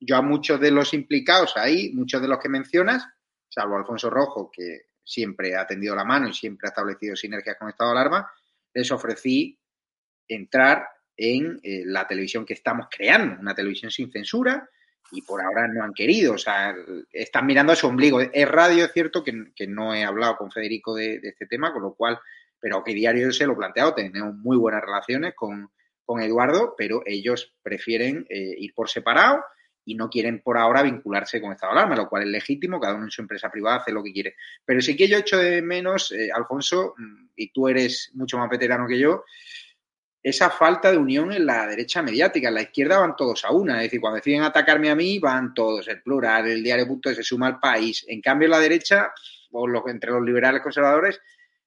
Yo 0.00 0.16
a 0.16 0.22
muchos 0.22 0.58
de 0.58 0.72
los 0.72 0.92
implicados 0.92 1.56
ahí, 1.56 1.92
muchos 1.94 2.20
de 2.20 2.26
los 2.26 2.40
que 2.40 2.48
mencionas, 2.48 3.06
salvo 3.48 3.76
Alfonso 3.76 4.10
Rojo, 4.10 4.50
que 4.52 4.86
siempre 5.04 5.54
ha 5.54 5.68
tendido 5.68 5.94
la 5.94 6.02
mano 6.04 6.26
y 6.26 6.34
siempre 6.34 6.66
ha 6.66 6.70
establecido 6.70 7.14
sinergias 7.14 7.56
con 7.56 7.68
Estado 7.68 7.92
de 7.92 8.00
Alarma, 8.00 8.28
les 8.74 8.90
ofrecí 8.90 9.56
entrar 10.26 10.88
en 11.16 11.60
eh, 11.62 11.82
la 11.84 12.08
televisión 12.08 12.44
que 12.44 12.54
estamos 12.54 12.88
creando, 12.90 13.40
una 13.40 13.54
televisión 13.54 13.92
sin 13.92 14.10
censura, 14.10 14.68
y 15.12 15.22
por 15.22 15.42
ahora 15.42 15.68
no 15.68 15.84
han 15.84 15.92
querido, 15.92 16.34
o 16.34 16.38
sea, 16.38 16.74
están 17.12 17.46
mirando 17.46 17.72
a 17.72 17.76
su 17.76 17.86
ombligo. 17.86 18.20
Es 18.20 18.48
radio, 18.48 18.86
es 18.86 18.92
cierto 18.92 19.22
que, 19.22 19.66
no 19.68 19.94
he 19.94 20.04
hablado 20.04 20.36
con 20.36 20.50
Federico 20.50 20.94
de, 20.94 21.20
este 21.22 21.46
tema, 21.46 21.72
con 21.72 21.82
lo 21.82 21.94
cual, 21.94 22.18
pero 22.58 22.82
que 22.82 22.94
diario 22.94 23.30
se 23.30 23.46
lo 23.46 23.52
he 23.52 23.56
planteado, 23.56 23.94
tenemos 23.94 24.34
muy 24.34 24.56
buenas 24.56 24.80
relaciones 24.80 25.34
con, 25.34 25.70
Eduardo, 26.20 26.74
pero 26.76 27.02
ellos 27.06 27.54
prefieren 27.62 28.26
eh, 28.28 28.54
ir 28.58 28.74
por 28.74 28.90
separado 28.90 29.42
y 29.82 29.94
no 29.94 30.10
quieren 30.10 30.42
por 30.42 30.58
ahora 30.58 30.82
vincularse 30.82 31.40
con 31.40 31.52
Estado 31.52 31.72
de 31.72 31.78
Alarma, 31.78 31.96
lo 31.96 32.08
cual 32.10 32.24
es 32.24 32.28
legítimo, 32.28 32.78
cada 32.78 32.96
uno 32.96 33.04
en 33.04 33.10
su 33.10 33.22
empresa 33.22 33.50
privada 33.50 33.78
hace 33.78 33.92
lo 33.92 34.02
que 34.02 34.12
quiere. 34.12 34.36
Pero 34.62 34.82
sí 34.82 34.94
que 34.94 35.08
yo 35.08 35.16
echo 35.16 35.38
de 35.38 35.62
menos, 35.62 36.12
eh, 36.12 36.28
Alfonso, 36.30 36.92
mm, 36.98 37.28
y 37.36 37.50
tú 37.50 37.66
eres 37.66 38.10
mucho 38.12 38.36
más 38.36 38.50
veterano 38.50 38.86
que 38.86 38.98
yo, 38.98 39.24
esa 40.22 40.50
falta 40.50 40.90
de 40.90 40.98
unión 40.98 41.32
en 41.32 41.46
la 41.46 41.66
derecha 41.66 42.02
mediática. 42.02 42.48
En 42.48 42.54
la 42.54 42.62
izquierda 42.62 43.00
van 43.00 43.16
todos 43.16 43.44
a 43.44 43.50
una. 43.50 43.78
Es 43.78 43.84
decir, 43.84 44.00
cuando 44.00 44.16
deciden 44.16 44.42
atacarme 44.42 44.90
a 44.90 44.94
mí, 44.94 45.18
van 45.18 45.52
todos. 45.52 45.88
El 45.88 46.02
plural, 46.02 46.46
el 46.46 46.62
diario 46.62 46.86
punto 46.86 47.12
se 47.12 47.22
suma 47.22 47.48
al 47.48 47.58
país. 47.58 48.04
En 48.06 48.20
cambio, 48.20 48.46
en 48.46 48.52
la 48.52 48.60
derecha, 48.60 49.12
o 49.50 49.66
los, 49.66 49.82
entre 49.88 50.12
los 50.12 50.22
liberales 50.22 50.62
conservadores, 50.62 51.20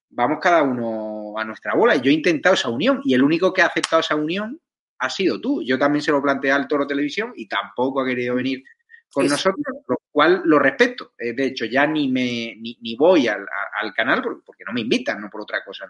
vamos 0.10 0.40
cada 0.42 0.64
uno 0.64 1.38
a 1.38 1.44
nuestra 1.44 1.76
bola. 1.76 1.96
Y 1.96 2.02
yo 2.02 2.12
he 2.12 2.14
intentado 2.14 2.56
esa 2.56 2.70
unión. 2.70 3.02
Y 3.04 3.14
el 3.14 3.24
único 3.24 3.54
que 3.54 3.62
ha 3.62 3.68
aceptado 3.68 4.00
esa 4.00 4.16
unión 4.16 4.60
ha 5.00 5.10
sido 5.10 5.42
tú. 5.42 5.62
Yo 5.62 5.78
también 5.78 6.02
se 6.02 6.12
lo 6.12 6.22
planteé 6.22 6.52
al 6.52 6.68
Toro 6.68 6.88
Televisión 6.88 7.34
y 7.36 7.48
tampoco 7.48 8.02
ha 8.02 8.06
querido 8.06 8.36
venir 8.36 8.64
con 9.12 9.28
nosotros, 9.28 9.66
lo 9.88 9.98
cual 10.12 10.42
lo 10.46 10.60
respeto. 10.60 11.14
Eh, 11.18 11.34
de 11.34 11.48
hecho, 11.48 11.66
ya 11.66 11.86
ni 11.88 12.10
me 12.10 12.56
ni, 12.58 12.96
voy 12.96 13.28
al, 13.28 13.46
canal 13.94 14.22
porque 14.46 14.64
no 14.66 14.74
me 14.74 14.82
invitan, 14.82 15.22
no 15.22 15.30
por 15.30 15.42
otra 15.42 15.64
cosa. 15.64 15.90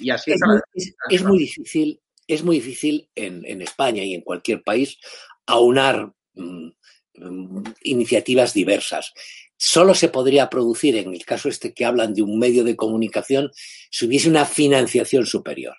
Y, 0.00 0.10
así 0.10 0.32
es, 0.32 0.40
muy, 0.44 1.18
muy 1.24 1.38
difícil, 1.38 2.00
es 2.26 2.42
muy 2.42 2.56
difícil 2.56 3.08
en, 3.14 3.62
España 3.62 4.02
y 4.04 4.14
en 4.14 4.22
cualquier 4.22 4.62
país 4.62 4.98
aunar 5.46 6.12
mm, 6.34 6.68
mm, 7.14 7.64
iniciativas 7.82 8.54
diversas. 8.54 9.12
Solo 9.56 9.94
se 9.94 10.08
podría 10.08 10.50
producir, 10.50 10.96
en 10.96 11.14
el 11.14 11.24
caso 11.24 11.48
este 11.48 11.72
que 11.72 11.84
hablan 11.84 12.14
de 12.14 12.22
un 12.22 12.38
medio 12.38 12.64
de 12.64 12.76
comunicación, 12.76 13.50
si 13.90 14.06
hubiese 14.06 14.28
una 14.28 14.44
financiación 14.44 15.26
superior. 15.26 15.76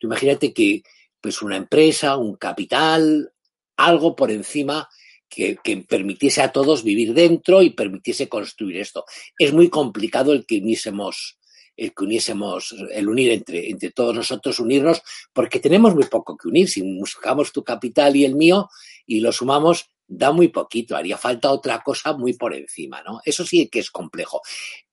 imagínate 0.00 0.52
que 0.52 0.82
pues 1.20 1.42
una 1.42 1.56
empresa, 1.56 2.16
un 2.16 2.36
capital, 2.36 3.32
algo 3.76 4.14
por 4.14 4.30
encima 4.30 4.88
que, 5.28 5.58
permitiese 5.88 6.42
a 6.42 6.52
todos 6.52 6.84
vivir 6.84 7.14
dentro 7.14 7.62
y 7.62 7.70
permitiese 7.70 8.28
construir 8.28 8.78
esto. 8.78 9.04
Es 9.38 9.52
muy 9.52 9.68
complicado 9.68 10.32
el 10.32 10.46
que 10.46 10.58
uniésemos, 10.58 11.38
el 11.76 11.94
que 11.94 12.04
uniésemos, 12.04 12.74
el 12.92 13.08
unir 13.08 13.32
entre, 13.32 13.68
entre 13.70 13.90
todos 13.90 14.14
nosotros, 14.14 14.58
unirnos, 14.60 15.02
porque 15.32 15.60
tenemos 15.60 15.94
muy 15.94 16.04
poco 16.04 16.36
que 16.36 16.48
unir. 16.48 16.68
Si 16.68 16.82
buscamos 16.98 17.52
tu 17.52 17.62
capital 17.62 18.16
y 18.16 18.24
el 18.24 18.34
mío 18.34 18.68
y 19.06 19.20
lo 19.20 19.32
sumamos, 19.32 19.90
da 20.06 20.32
muy 20.32 20.48
poquito. 20.48 20.96
Haría 20.96 21.18
falta 21.18 21.50
otra 21.50 21.82
cosa 21.84 22.14
muy 22.14 22.32
por 22.34 22.54
encima, 22.54 23.02
¿no? 23.02 23.20
Eso 23.24 23.44
sí 23.44 23.68
que 23.68 23.80
es 23.80 23.90
complejo. 23.90 24.40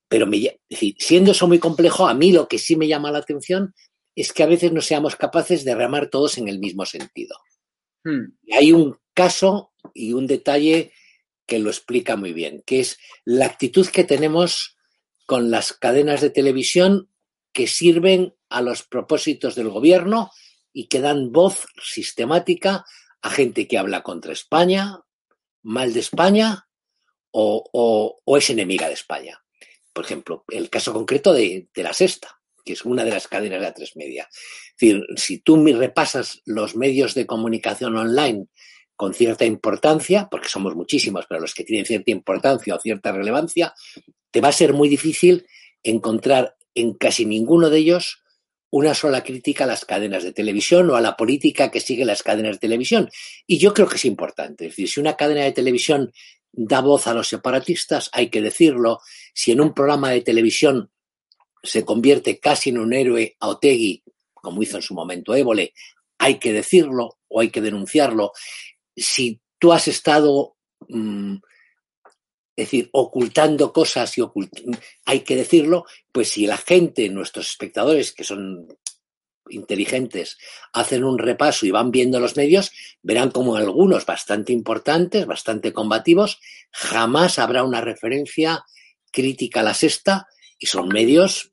Pero 0.08 0.28
me, 0.28 0.60
siendo 0.98 1.32
eso 1.32 1.48
muy 1.48 1.60
complejo, 1.60 2.08
a 2.08 2.14
mí 2.14 2.32
lo 2.32 2.48
que 2.48 2.60
sí 2.60 2.76
me 2.76 2.88
llama 2.88 3.12
la 3.12 3.20
atención 3.20 3.74
es 4.16 4.32
que 4.32 4.44
a 4.44 4.48
veces 4.48 4.72
no 4.72 4.82
seamos 4.82 5.16
capaces 5.16 5.66
de 5.66 5.76
remar 5.76 6.10
todos 6.10 6.38
en 6.38 6.48
el 6.48 6.60
mismo 6.60 6.86
sentido. 6.86 7.36
Hmm. 8.06 8.36
hay 8.52 8.74
un 8.74 8.98
caso 9.14 9.72
y 9.94 10.12
un 10.12 10.28
detalle 10.28 10.92
que 11.46 11.60
lo 11.60 11.70
explica 11.70 12.18
muy 12.18 12.34
bien, 12.34 12.62
que 12.66 12.82
es 12.82 12.98
la 13.24 13.46
actitud 13.46 13.88
que 13.88 14.04
tenemos 14.04 14.73
con 15.26 15.52
las 15.52 15.74
cadenas 15.74 16.22
de 16.22 16.30
televisión 16.30 17.10
que 17.52 17.68
sirven 17.68 18.36
a 18.50 18.62
los 18.62 18.84
propósitos 18.84 19.56
del 19.56 19.70
gobierno 19.70 20.32
y 20.74 20.88
que 20.88 21.00
dan 21.00 21.32
voz 21.32 21.68
sistemática 21.82 22.86
a 23.22 23.30
gente 23.30 23.68
que 23.68 23.78
habla 23.78 24.04
contra 24.04 24.34
España, 24.34 25.00
mal 25.62 25.94
de 25.94 26.00
España 26.00 26.68
o, 27.32 28.22
es 28.38 28.50
enemiga 28.50 28.88
de 28.88 28.94
España. 28.94 29.42
Por 29.94 30.06
ejemplo, 30.06 30.44
el 30.50 30.70
caso 30.70 30.94
concreto 30.94 31.34
de, 31.34 31.70
la 31.76 31.94
sexta 31.94 32.40
que 32.66 32.74
es 32.74 32.86
una 32.86 33.04
de 33.04 33.12
las 33.12 33.28
cadenas 33.28 33.60
de 33.60 33.68
A3 33.68 33.92
Media. 33.96 34.30
Es 34.32 34.74
decir, 34.80 35.04
si 35.18 35.40
tú 35.40 35.62
repasas 35.66 36.42
los 36.46 36.78
medios 36.78 37.14
de 37.14 37.26
comunicación 37.26 37.98
online 37.98 38.48
con 38.96 39.14
cierta 39.14 39.46
importancia, 39.46 40.28
porque 40.30 40.50
somos 40.50 40.76
muchísimos, 40.76 41.26
pero 41.28 41.42
los 41.42 41.54
que 41.54 41.64
tienen 41.64 41.86
cierta 41.86 42.12
importancia 42.12 42.76
o 42.76 42.80
cierta 42.80 43.12
relevancia, 43.12 43.74
te 44.32 44.42
va 44.42 44.50
a 44.50 44.54
ser 44.54 44.74
muy 44.74 44.90
difícil 44.90 45.46
encontrar 45.84 46.56
en 46.76 46.94
casi 46.94 47.26
ninguno 47.26 47.70
de 47.70 47.80
ellos 47.80 48.24
una 48.70 48.96
sola 48.96 49.24
crítica 49.24 49.66
a 49.66 49.68
las 49.68 49.86
cadenas 49.86 50.24
de 50.24 50.34
televisión 50.34 50.90
o 50.90 50.96
a 50.96 51.02
la 51.02 51.16
política 51.16 51.70
que 51.70 51.80
sigue 51.80 52.06
las 52.06 52.24
cadenas 52.24 52.54
de 52.54 52.60
televisión. 52.60 53.10
Y 53.46 53.60
yo 53.60 53.72
creo 53.72 53.88
que 53.88 53.98
es 53.98 54.06
importante. 54.06 54.66
Es 54.66 54.72
decir, 54.72 54.90
si 54.90 55.00
una 55.00 55.16
cadena 55.16 55.44
de 55.44 55.52
televisión 55.52 56.12
da 56.52 56.82
voz 56.82 57.06
a 57.06 57.14
los 57.14 57.28
separatistas, 57.28 58.10
hay 58.14 58.32
que 58.32 58.42
decirlo. 58.42 59.00
Si 59.32 59.52
en 59.52 59.62
un 59.62 59.76
programa 59.76 60.10
de 60.10 60.22
televisión 60.22 60.90
se 61.62 61.86
convierte 61.86 62.40
casi 62.40 62.72
en 62.72 62.80
un 62.80 62.94
héroe 62.94 63.36
a 63.40 63.50
Otegui, 63.50 64.04
como 64.34 64.64
hizo 64.64 64.78
en 64.78 64.84
su 64.84 64.96
momento 64.96 65.36
Évole, 65.36 65.74
hay 66.18 66.40
que 66.40 66.52
decirlo 66.52 67.20
o 67.28 67.42
hay 67.42 67.50
que 67.50 67.62
denunciarlo. 67.62 68.32
Si 68.96 69.42
tú 69.60 69.74
has 69.74 69.88
estado, 69.88 70.56
mm, 70.88 71.36
es 72.56 72.66
decir, 72.66 72.90
ocultando 72.92 73.74
cosas 73.74 74.18
y 74.18 74.22
hay 75.06 75.22
que 75.22 75.36
decirlo, 75.36 75.86
pues 76.12 76.30
si 76.30 76.46
la 76.46 76.58
gente, 76.58 77.10
nuestros 77.10 77.50
espectadores, 77.50 78.12
que 78.12 78.24
son 78.24 78.68
inteligentes, 79.50 80.38
hacen 80.74 81.04
un 81.04 81.18
repaso 81.18 81.66
y 81.66 81.72
van 81.72 81.92
viendo 81.92 82.20
los 82.20 82.38
medios, 82.38 82.72
verán 83.02 83.32
como 83.32 83.56
algunos 83.56 84.06
bastante 84.06 84.54
importantes, 84.54 85.26
bastante 85.26 85.74
combativos, 85.74 86.40
jamás 86.72 87.40
habrá 87.40 87.64
una 87.64 87.82
referencia 87.82 88.66
crítica 89.12 89.62
a 89.62 89.64
la 89.64 89.74
sexta 89.74 90.28
y 90.58 90.68
son 90.68 90.90
medios 90.90 91.53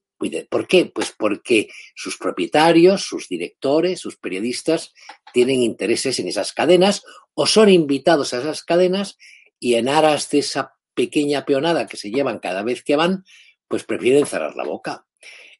¿Por 0.50 0.66
qué? 0.66 0.86
Pues 0.86 1.14
porque 1.16 1.68
sus 1.94 2.18
propietarios, 2.18 3.02
sus 3.02 3.28
directores, 3.28 4.00
sus 4.00 4.16
periodistas 4.16 4.92
tienen 5.32 5.62
intereses 5.62 6.18
en 6.18 6.28
esas 6.28 6.52
cadenas 6.52 7.02
o 7.32 7.46
son 7.46 7.70
invitados 7.70 8.34
a 8.34 8.40
esas 8.40 8.62
cadenas 8.62 9.16
y 9.58 9.74
en 9.74 9.88
aras 9.88 10.28
de 10.30 10.40
esa 10.40 10.74
pequeña 10.94 11.46
peonada 11.46 11.86
que 11.86 11.96
se 11.96 12.10
llevan 12.10 12.38
cada 12.38 12.62
vez 12.62 12.82
que 12.82 12.96
van, 12.96 13.24
pues 13.66 13.84
prefieren 13.84 14.26
cerrar 14.26 14.54
la 14.56 14.64
boca. 14.64 15.06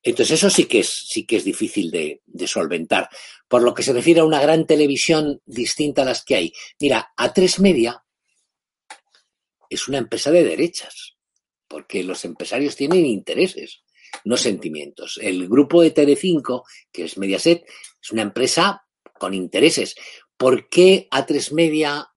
Entonces 0.03 0.39
eso 0.39 0.51
sí 0.51 0.67
que 0.67 0.81
es, 0.81 1.09
sí 1.09 1.25
que 1.25 1.37
es 1.37 1.45
difícil 1.45 1.91
de, 1.91 2.21
de, 2.27 2.47
solventar. 2.47 3.09
Por 3.49 3.63
lo 3.63 3.73
que 3.73 3.83
se 3.83 3.93
refiere 3.93 4.21
a 4.21 4.25
una 4.25 4.41
gran 4.41 4.67
televisión 4.67 5.41
distinta 5.47 6.03
a 6.03 6.07
las 6.07 6.25
que 6.25 6.35
hay. 6.35 6.53
Mira, 6.79 7.13
A3 7.17 7.61
Media 7.61 8.03
es 9.69 9.89
una 9.89 9.99
empresa 9.99 10.31
de 10.31 10.45
derechas, 10.45 11.17
porque 11.69 12.03
los 12.03 12.25
empresarios 12.25 12.77
tienen 12.77 13.07
intereses 13.07 13.83
no 14.25 14.37
sentimientos. 14.37 15.19
El 15.23 15.49
grupo 15.49 15.83
de 15.83 15.91
Telecinco, 15.91 16.65
que 16.93 17.05
es 17.05 17.19
Mediaset, 17.19 17.65
es 18.03 18.11
una 18.11 18.23
empresa 18.23 18.85
con 19.19 19.35
intereses. 19.35 19.95
¿Por 20.37 20.69
qué 20.69 21.09
A3 21.11 21.53
Media 21.53 22.09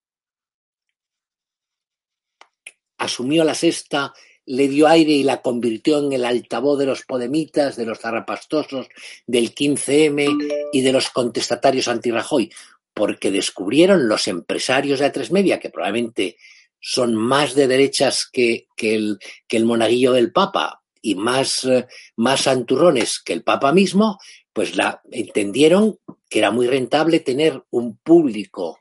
asumió 2.98 3.44
la 3.44 3.56
sexta, 3.56 4.14
le 4.46 4.68
dio 4.68 4.88
aire 4.88 5.12
y 5.12 5.24
la 5.24 5.42
convirtió 5.42 6.00
en 6.00 6.14
el 6.14 6.26
altavoz 6.26 6.80
de 6.80 6.86
los 6.86 7.04
podemitas, 7.04 7.76
de 7.76 7.86
los 7.86 8.00
zarrapastosos, 8.00 8.88
del 9.28 9.54
15M 9.54 10.70
y 10.72 10.82
de 10.82 10.92
los 10.92 11.10
contestatarios 11.10 11.88
anti-Rajoy? 11.88 12.52
Porque 12.94 13.32
descubrieron 13.32 14.08
los 14.08 14.28
empresarios 14.28 15.00
de 15.00 15.12
A3 15.12 15.32
Media, 15.32 15.60
que 15.60 15.70
probablemente 15.70 16.38
son 16.80 17.16
más 17.16 17.56
de 17.56 17.68
derechas 17.68 18.30
que, 18.32 18.68
el, 18.78 19.18
que 19.48 19.58
el 19.58 19.66
monaguillo 19.66 20.12
del 20.14 20.32
Papa, 20.32 20.83
y 21.04 21.16
más, 21.16 21.66
eh, 21.66 21.86
más 22.16 22.48
anturrones 22.48 23.20
que 23.24 23.34
el 23.34 23.44
Papa 23.44 23.74
mismo, 23.74 24.18
pues 24.54 24.76
la 24.76 25.02
entendieron 25.12 26.00
que 26.30 26.40
era 26.40 26.50
muy 26.50 26.66
rentable 26.66 27.20
tener 27.20 27.62
un 27.70 27.98
público 27.98 28.80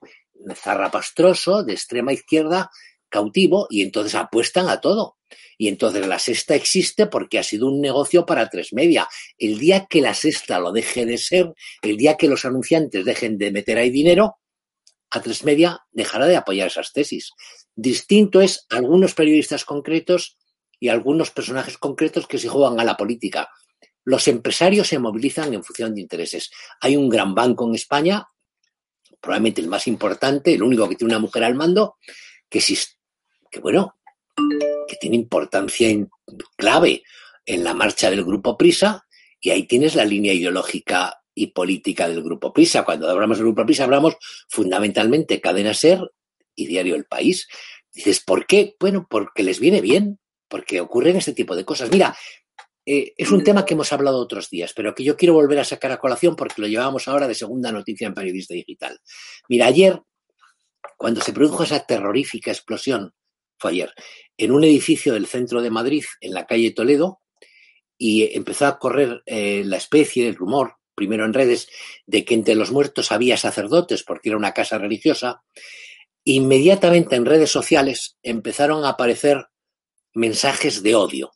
zarrapastroso 0.54 1.64
de 1.64 1.74
extrema 1.74 2.12
izquierda 2.12 2.70
cautivo 3.08 3.66
y 3.68 3.82
entonces 3.82 4.14
apuestan 4.14 4.68
a 4.68 4.80
todo. 4.80 5.18
Y 5.58 5.68
entonces 5.68 6.06
la 6.06 6.18
sexta 6.18 6.54
existe 6.54 7.06
porque 7.06 7.38
ha 7.38 7.42
sido 7.42 7.66
un 7.66 7.80
negocio 7.80 8.24
para 8.24 8.48
tres 8.48 8.72
media. 8.72 9.08
El 9.36 9.58
día 9.58 9.86
que 9.86 10.00
la 10.00 10.14
sexta 10.14 10.58
lo 10.58 10.72
deje 10.72 11.04
de 11.04 11.18
ser, 11.18 11.52
el 11.82 11.96
día 11.96 12.16
que 12.16 12.28
los 12.28 12.44
anunciantes 12.44 13.04
dejen 13.04 13.36
de 13.36 13.50
meter 13.50 13.78
ahí 13.78 13.90
dinero, 13.90 14.36
a 15.10 15.20
tres 15.20 15.44
media 15.44 15.80
dejará 15.90 16.26
de 16.26 16.36
apoyar 16.36 16.68
esas 16.68 16.92
tesis. 16.92 17.32
Distinto 17.74 18.40
es 18.40 18.66
algunos 18.70 19.14
periodistas 19.14 19.64
concretos 19.64 20.38
y 20.82 20.88
algunos 20.88 21.30
personajes 21.30 21.78
concretos 21.78 22.26
que 22.26 22.38
se 22.38 22.48
juegan 22.48 22.80
a 22.80 22.84
la 22.84 22.96
política. 22.96 23.48
Los 24.02 24.26
empresarios 24.26 24.88
se 24.88 24.98
movilizan 24.98 25.54
en 25.54 25.62
función 25.62 25.94
de 25.94 26.00
intereses. 26.00 26.50
Hay 26.80 26.96
un 26.96 27.08
gran 27.08 27.36
banco 27.36 27.68
en 27.68 27.76
España, 27.76 28.26
probablemente 29.20 29.60
el 29.60 29.68
más 29.68 29.86
importante, 29.86 30.52
el 30.52 30.62
único 30.64 30.88
que 30.88 30.96
tiene 30.96 31.14
una 31.14 31.20
mujer 31.20 31.44
al 31.44 31.54
mando, 31.54 31.98
que, 32.50 32.58
que 33.48 33.60
bueno, 33.60 33.94
que 34.88 34.96
tiene 35.00 35.14
importancia 35.14 35.88
clave 36.56 37.04
en 37.46 37.62
la 37.62 37.74
marcha 37.74 38.10
del 38.10 38.24
grupo 38.24 38.58
Prisa, 38.58 39.06
y 39.40 39.50
ahí 39.50 39.68
tienes 39.68 39.94
la 39.94 40.04
línea 40.04 40.32
ideológica 40.32 41.22
y 41.32 41.52
política 41.52 42.08
del 42.08 42.24
grupo 42.24 42.52
Prisa. 42.52 42.84
Cuando 42.84 43.08
hablamos 43.08 43.38
del 43.38 43.46
grupo 43.46 43.64
Prisa 43.64 43.84
hablamos 43.84 44.16
fundamentalmente 44.48 45.40
Cadena 45.40 45.74
Ser 45.74 46.00
y 46.56 46.66
Diario 46.66 46.96
El 46.96 47.04
País. 47.04 47.46
Dices, 47.92 48.18
¿por 48.18 48.46
qué? 48.46 48.74
Bueno, 48.80 49.06
porque 49.08 49.44
les 49.44 49.60
viene 49.60 49.80
bien, 49.80 50.18
porque 50.52 50.82
ocurren 50.82 51.16
este 51.16 51.32
tipo 51.32 51.56
de 51.56 51.64
cosas. 51.64 51.90
Mira, 51.90 52.14
eh, 52.84 53.14
es 53.16 53.30
un 53.30 53.42
tema 53.42 53.64
que 53.64 53.72
hemos 53.72 53.90
hablado 53.90 54.18
otros 54.18 54.50
días, 54.50 54.74
pero 54.76 54.94
que 54.94 55.02
yo 55.02 55.16
quiero 55.16 55.32
volver 55.32 55.58
a 55.58 55.64
sacar 55.64 55.90
a 55.92 55.98
colación 55.98 56.36
porque 56.36 56.60
lo 56.60 56.68
llevamos 56.68 57.08
ahora 57.08 57.26
de 57.26 57.34
segunda 57.34 57.72
noticia 57.72 58.06
en 58.06 58.12
Periodista 58.12 58.52
Digital. 58.52 59.00
Mira, 59.48 59.64
ayer, 59.64 60.02
cuando 60.98 61.22
se 61.22 61.32
produjo 61.32 61.62
esa 61.62 61.80
terrorífica 61.86 62.50
explosión, 62.50 63.14
fue 63.58 63.70
ayer, 63.70 63.94
en 64.36 64.52
un 64.52 64.62
edificio 64.62 65.14
del 65.14 65.26
centro 65.26 65.62
de 65.62 65.70
Madrid, 65.70 66.04
en 66.20 66.34
la 66.34 66.44
calle 66.44 66.72
Toledo, 66.72 67.22
y 67.96 68.36
empezó 68.36 68.66
a 68.66 68.78
correr 68.78 69.22
eh, 69.24 69.62
la 69.64 69.78
especie, 69.78 70.28
el 70.28 70.34
rumor, 70.34 70.74
primero 70.94 71.24
en 71.24 71.32
redes, 71.32 71.70
de 72.04 72.26
que 72.26 72.34
entre 72.34 72.56
los 72.56 72.72
muertos 72.72 73.10
había 73.10 73.38
sacerdotes 73.38 74.02
porque 74.02 74.28
era 74.28 74.36
una 74.36 74.52
casa 74.52 74.76
religiosa, 74.76 75.44
inmediatamente 76.24 77.16
en 77.16 77.24
redes 77.24 77.50
sociales 77.50 78.18
empezaron 78.22 78.84
a 78.84 78.90
aparecer 78.90 79.46
mensajes 80.14 80.82
de 80.82 80.94
odio, 80.94 81.32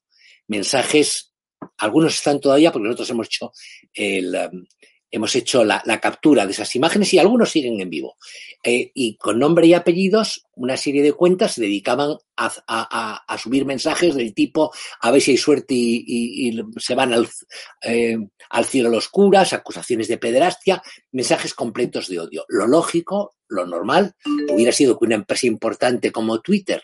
mensajes, 0.49 1.33
algunos 1.79 2.15
están 2.15 2.41
todavía 2.41 2.73
porque 2.73 2.85
nosotros 2.85 3.11
hemos 3.11 3.27
hecho 3.27 3.53
el, 3.95 4.35
um, 4.35 4.65
hemos 5.11 5.35
hecho 5.35 5.65
la, 5.65 5.83
captura 6.01 6.45
de 6.45 6.53
esas 6.53 6.75
imágenes 6.77 7.13
y 7.15 7.19
algunos 7.19 7.51
siguen 7.51 7.81
en 7.81 7.91
vivo. 7.91 8.17
Eh, 8.63 8.91
y 8.95 9.17
con 9.17 9.39
nombre 9.39 9.67
y 9.67 9.75
apellidos, 9.75 10.47
una 10.55 10.77
serie 10.77 11.03
de 11.03 11.13
cuentas 11.13 11.55
se 11.55 11.63
dedicaban 11.63 12.17
a, 12.37 13.39
subir 13.39 13.65
mensajes 13.65 14.15
del 14.15 14.35
tipo 14.35 14.73
a 15.01 15.11
ver 15.11 15.21
si 15.21 15.33
hay 15.33 15.37
suerte 15.37 15.75
y, 15.75 16.59
se 16.79 16.95
van 16.95 17.13
al, 17.13 17.29
eh, 17.83 18.19
al, 18.51 18.65
cielo 18.65 18.91
los 18.91 19.09
curas, 19.09 19.53
acusaciones 19.53 20.09
de 20.09 20.19
pederastia, 20.19 20.83
mensajes 21.13 21.55
completos 21.55 22.09
de 22.09 22.21
odio. 22.21 22.45
Lo 22.49 22.67
lógico, 22.67 23.37
lo 23.49 23.67
normal, 23.67 24.15
hubiera 24.49 24.73
sido 24.73 24.99
que 24.99 25.07
una 25.07 25.15
empresa 25.15 25.47
importante 25.47 26.11
como 26.11 26.41
Twitter 26.41 26.83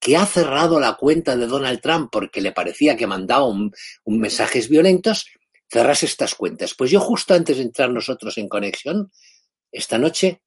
que 0.00 0.16
ha 0.16 0.26
cerrado 0.26 0.80
la 0.80 0.94
cuenta 0.94 1.36
de 1.36 1.46
Donald 1.46 1.80
Trump 1.80 2.08
porque 2.10 2.40
le 2.40 2.52
parecía 2.52 2.96
que 2.96 3.06
mandaba 3.06 3.46
un, 3.46 3.72
mensajes 4.06 4.68
violentos, 4.68 5.26
cerrase 5.68 6.06
estas 6.06 6.34
cuentas. 6.34 6.74
Pues 6.74 6.90
yo 6.90 7.00
justo 7.00 7.34
antes 7.34 7.56
de 7.56 7.64
entrar 7.64 7.90
nosotros 7.90 8.38
en 8.38 8.48
conexión, 8.48 9.10
esta 9.72 9.98
noche 9.98 10.42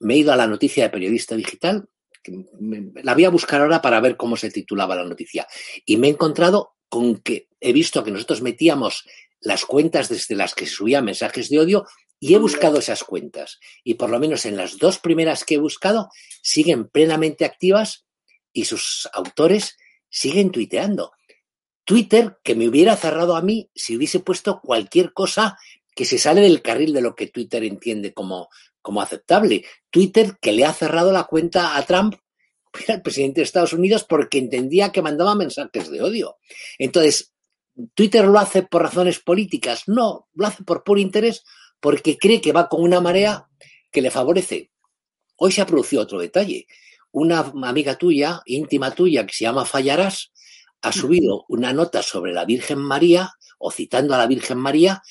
me 0.00 0.14
he 0.14 0.18
ido 0.18 0.32
a 0.32 0.36
la 0.36 0.46
noticia 0.46 0.84
de 0.84 0.90
periodista 0.90 1.34
digital, 1.34 1.88
la 3.02 3.14
voy 3.14 3.24
a 3.24 3.30
buscar 3.30 3.60
ahora 3.62 3.82
para 3.82 4.00
ver 4.00 4.16
cómo 4.16 4.36
se 4.36 4.50
titulaba 4.50 4.94
la 4.94 5.04
noticia, 5.04 5.46
y 5.84 5.96
me 5.96 6.08
he 6.08 6.10
encontrado 6.10 6.74
con 6.88 7.16
que 7.16 7.48
he 7.60 7.72
visto 7.72 8.04
que 8.04 8.10
nosotros 8.10 8.42
metíamos 8.42 9.04
las 9.40 9.64
cuentas 9.64 10.08
desde 10.08 10.36
las 10.36 10.54
que 10.54 10.66
subía 10.66 11.02
mensajes 11.02 11.48
de 11.48 11.58
odio 11.58 11.86
y 12.20 12.34
he 12.34 12.38
buscado 12.38 12.78
esas 12.78 13.02
cuentas. 13.02 13.58
Y 13.82 13.94
por 13.94 14.10
lo 14.10 14.20
menos 14.20 14.46
en 14.46 14.56
las 14.56 14.78
dos 14.78 14.98
primeras 14.98 15.44
que 15.44 15.54
he 15.54 15.58
buscado 15.58 16.10
siguen 16.42 16.88
plenamente 16.88 17.44
activas 17.44 18.04
y 18.52 18.64
sus 18.64 19.08
autores 19.12 19.76
siguen 20.08 20.50
tuiteando. 20.50 21.12
Twitter 21.84 22.38
que 22.44 22.54
me 22.54 22.68
hubiera 22.68 22.96
cerrado 22.96 23.34
a 23.34 23.42
mí 23.42 23.70
si 23.74 23.96
hubiese 23.96 24.20
puesto 24.20 24.60
cualquier 24.60 25.12
cosa 25.12 25.58
que 25.94 26.04
se 26.04 26.18
sale 26.18 26.40
del 26.40 26.62
carril 26.62 26.92
de 26.92 27.02
lo 27.02 27.14
que 27.14 27.26
Twitter 27.26 27.64
entiende 27.64 28.14
como, 28.14 28.48
como 28.80 29.02
aceptable. 29.02 29.64
Twitter 29.90 30.36
que 30.40 30.52
le 30.52 30.64
ha 30.64 30.72
cerrado 30.72 31.12
la 31.12 31.24
cuenta 31.24 31.76
a 31.76 31.84
Trump, 31.84 32.14
el 32.88 33.02
presidente 33.02 33.40
de 33.40 33.44
Estados 33.44 33.72
Unidos, 33.72 34.04
porque 34.04 34.38
entendía 34.38 34.92
que 34.92 35.02
mandaba 35.02 35.34
mensajes 35.34 35.90
de 35.90 36.02
odio. 36.02 36.36
Entonces, 36.78 37.32
¿Twitter 37.94 38.26
lo 38.26 38.38
hace 38.38 38.62
por 38.62 38.82
razones 38.82 39.18
políticas? 39.18 39.84
No, 39.86 40.28
lo 40.34 40.46
hace 40.46 40.62
por 40.62 40.84
puro 40.84 41.00
interés, 41.00 41.42
porque 41.80 42.16
cree 42.16 42.40
que 42.40 42.52
va 42.52 42.68
con 42.68 42.82
una 42.82 43.00
marea 43.00 43.48
que 43.90 44.02
le 44.02 44.10
favorece. 44.10 44.70
Hoy 45.36 45.52
se 45.52 45.62
ha 45.62 45.66
producido 45.66 46.02
otro 46.02 46.20
detalle 46.20 46.66
una 47.12 47.52
amiga 47.62 47.96
tuya, 47.96 48.42
íntima 48.46 48.90
tuya, 48.90 49.24
que 49.26 49.34
se 49.34 49.44
llama 49.44 49.64
Fallarás, 49.64 50.32
ha 50.80 50.92
subido 50.92 51.44
una 51.48 51.72
nota 51.72 52.02
sobre 52.02 52.32
la 52.32 52.44
Virgen 52.44 52.78
María, 52.78 53.32
o 53.58 53.70
citando 53.70 54.14
a 54.14 54.18
la 54.18 54.26
Virgen 54.26 54.58
María, 54.58 55.02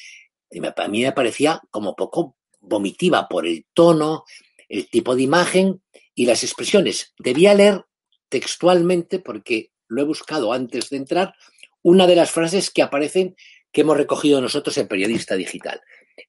y 0.50 0.60
a 0.66 0.88
mí 0.90 1.04
me 1.04 1.14
parecía 1.14 1.62
como 1.70 1.96
poco 1.96 2.36
vomitiva 2.60 3.28
por 3.30 3.48
el 3.48 3.66
tono, 3.74 4.26
el 4.68 4.90
tipo 4.90 5.16
de 5.16 5.24
imagen 5.24 5.82
y 6.14 6.26
las 6.26 6.44
expresiones. 6.44 7.14
Debía 7.18 7.54
leer 7.54 7.86
textualmente, 8.28 9.20
porque 9.20 9.72
lo 9.88 10.02
he 10.02 10.06
buscado 10.06 10.52
antes 10.52 10.90
de 10.90 10.98
entrar, 10.98 11.36
una 11.82 12.06
de 12.08 12.16
las 12.16 12.32
frases 12.32 12.70
que 12.70 12.82
aparecen 12.82 13.36
que 13.72 13.82
hemos 13.82 13.98
recogido 13.98 14.42
nosotros 14.42 14.78
en 14.78 14.88
Periodista 14.88 15.36
Digital. 15.36 15.82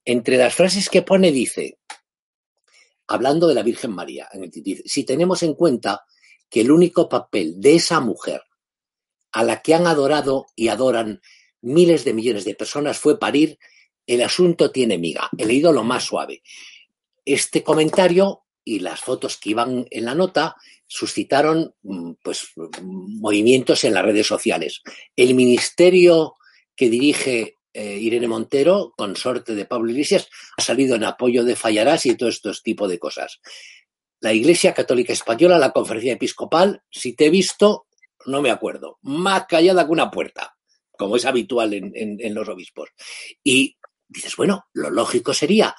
Entre 0.05 0.37
las 0.37 0.55
frases 0.55 0.89
que 0.89 1.03
pone 1.03 1.33
dice, 1.33 1.79
hablando 3.07 3.47
de 3.47 3.55
la 3.55 3.63
Virgen 3.63 3.93
María, 3.93 4.29
si 4.85 5.05
tenemos 5.05 5.43
en 5.43 5.55
cuenta 5.55 6.05
que 6.49 6.61
el 6.61 6.71
único 6.71 7.09
papel 7.09 7.61
de 7.61 7.77
esa 7.77 8.01
mujer 8.01 8.43
a 9.33 9.43
la 9.45 9.63
que 9.63 9.75
han 9.75 9.87
adorado 9.87 10.47
y 10.55 10.69
adoran 10.69 11.21
miles 11.63 12.05
de 12.05 12.13
millones 12.13 12.45
de 12.45 12.55
personas 12.55 12.99
fue 12.99 13.19
parir, 13.19 13.59
el 14.07 14.23
asunto 14.23 14.71
tiene 14.71 14.99
miga. 14.99 15.31
He 15.37 15.47
leído 15.47 15.73
lo 15.73 15.85
más 15.85 16.05
suave. 16.05 16.43
Este 17.25 17.63
comentario 17.63 18.43
y 18.65 18.81
las 18.81 19.01
fotos 19.01 19.39
que 19.39 19.51
iban 19.51 19.87
en 19.91 20.05
la 20.05 20.15
nota 20.15 20.57
suscitaron 20.87 21.75
mm, 21.83 22.13
pues, 22.23 22.53
movimientos 22.83 23.85
en 23.85 23.95
las 23.95 24.05
redes 24.05 24.27
sociales. 24.27 24.83
El 25.17 25.35
ministerio 25.35 26.37
que 26.77 26.91
dirige 26.91 27.57
eh, 27.73 27.99
Irene 27.99 28.29
Montero, 28.29 28.93
consorte 28.97 29.55
de 29.55 29.65
Pablo 29.65 29.91
Iglesias, 29.91 30.29
ha 30.57 30.63
salido 30.63 30.97
en 30.97 31.05
apoyo 31.05 31.45
de 31.45 31.57
Fallarás 31.57 32.07
y 32.07 32.17
todo 32.17 32.29
estos 32.29 32.63
tipos 32.63 32.89
de 32.89 32.99
cosas. 32.99 33.41
La 34.21 34.33
Iglesia 34.33 34.75
Católica 34.75 35.13
Española, 35.13 35.59
la 35.59 35.73
Conferencia 35.73 36.13
Episcopal, 36.13 36.83
si 36.91 37.15
te 37.15 37.27
he 37.27 37.31
visto, 37.31 37.87
no 38.27 38.41
me 38.41 38.51
acuerdo, 38.51 38.99
más 39.03 39.47
callada 39.47 39.85
que 39.85 39.93
una 39.93 40.11
puerta, 40.11 40.57
como 40.97 41.17
es 41.17 41.25
habitual 41.25 41.75
en, 41.75 41.93
en 41.95 42.35
los 42.35 42.49
obispos. 42.49 42.91
Y 43.43 43.77
dices, 44.07 44.37
bueno, 44.37 44.67
lo 44.73 44.91
lógico 44.91 45.35
sería, 45.35 45.75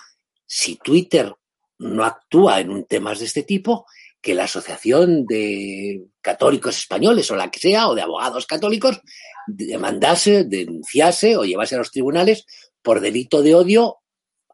si 0.45 0.75
Twitter 0.75 1.33
no 1.79 2.03
actúa 2.03 2.59
en 2.59 2.69
un 2.69 2.85
temas 2.85 3.19
de 3.19 3.25
este 3.25 3.43
tipo, 3.43 3.85
que 4.23 4.33
la 4.33 4.45
Asociación 4.45 5.25
de 5.25 6.05
Católicos 6.21 6.77
Españoles 6.77 7.29
o 7.29 7.35
la 7.35 7.51
que 7.51 7.59
sea, 7.59 7.89
o 7.89 7.93
de 7.93 8.01
abogados 8.01 8.45
católicos, 8.45 9.01
demandase, 9.45 10.45
denunciase 10.45 11.35
o 11.35 11.43
llevase 11.43 11.75
a 11.75 11.79
los 11.79 11.91
tribunales 11.91 12.45
por 12.81 13.01
delito 13.01 13.41
de 13.41 13.53
odio 13.53 13.97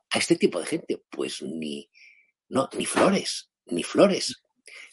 a 0.10 0.18
este 0.18 0.36
tipo 0.38 0.60
de 0.60 0.66
gente. 0.66 1.04
Pues 1.12 1.44
ni, 1.44 1.88
no, 2.50 2.68
ni 2.76 2.88
flores, 2.88 3.52
ni 3.68 3.84
flores. 3.84 4.42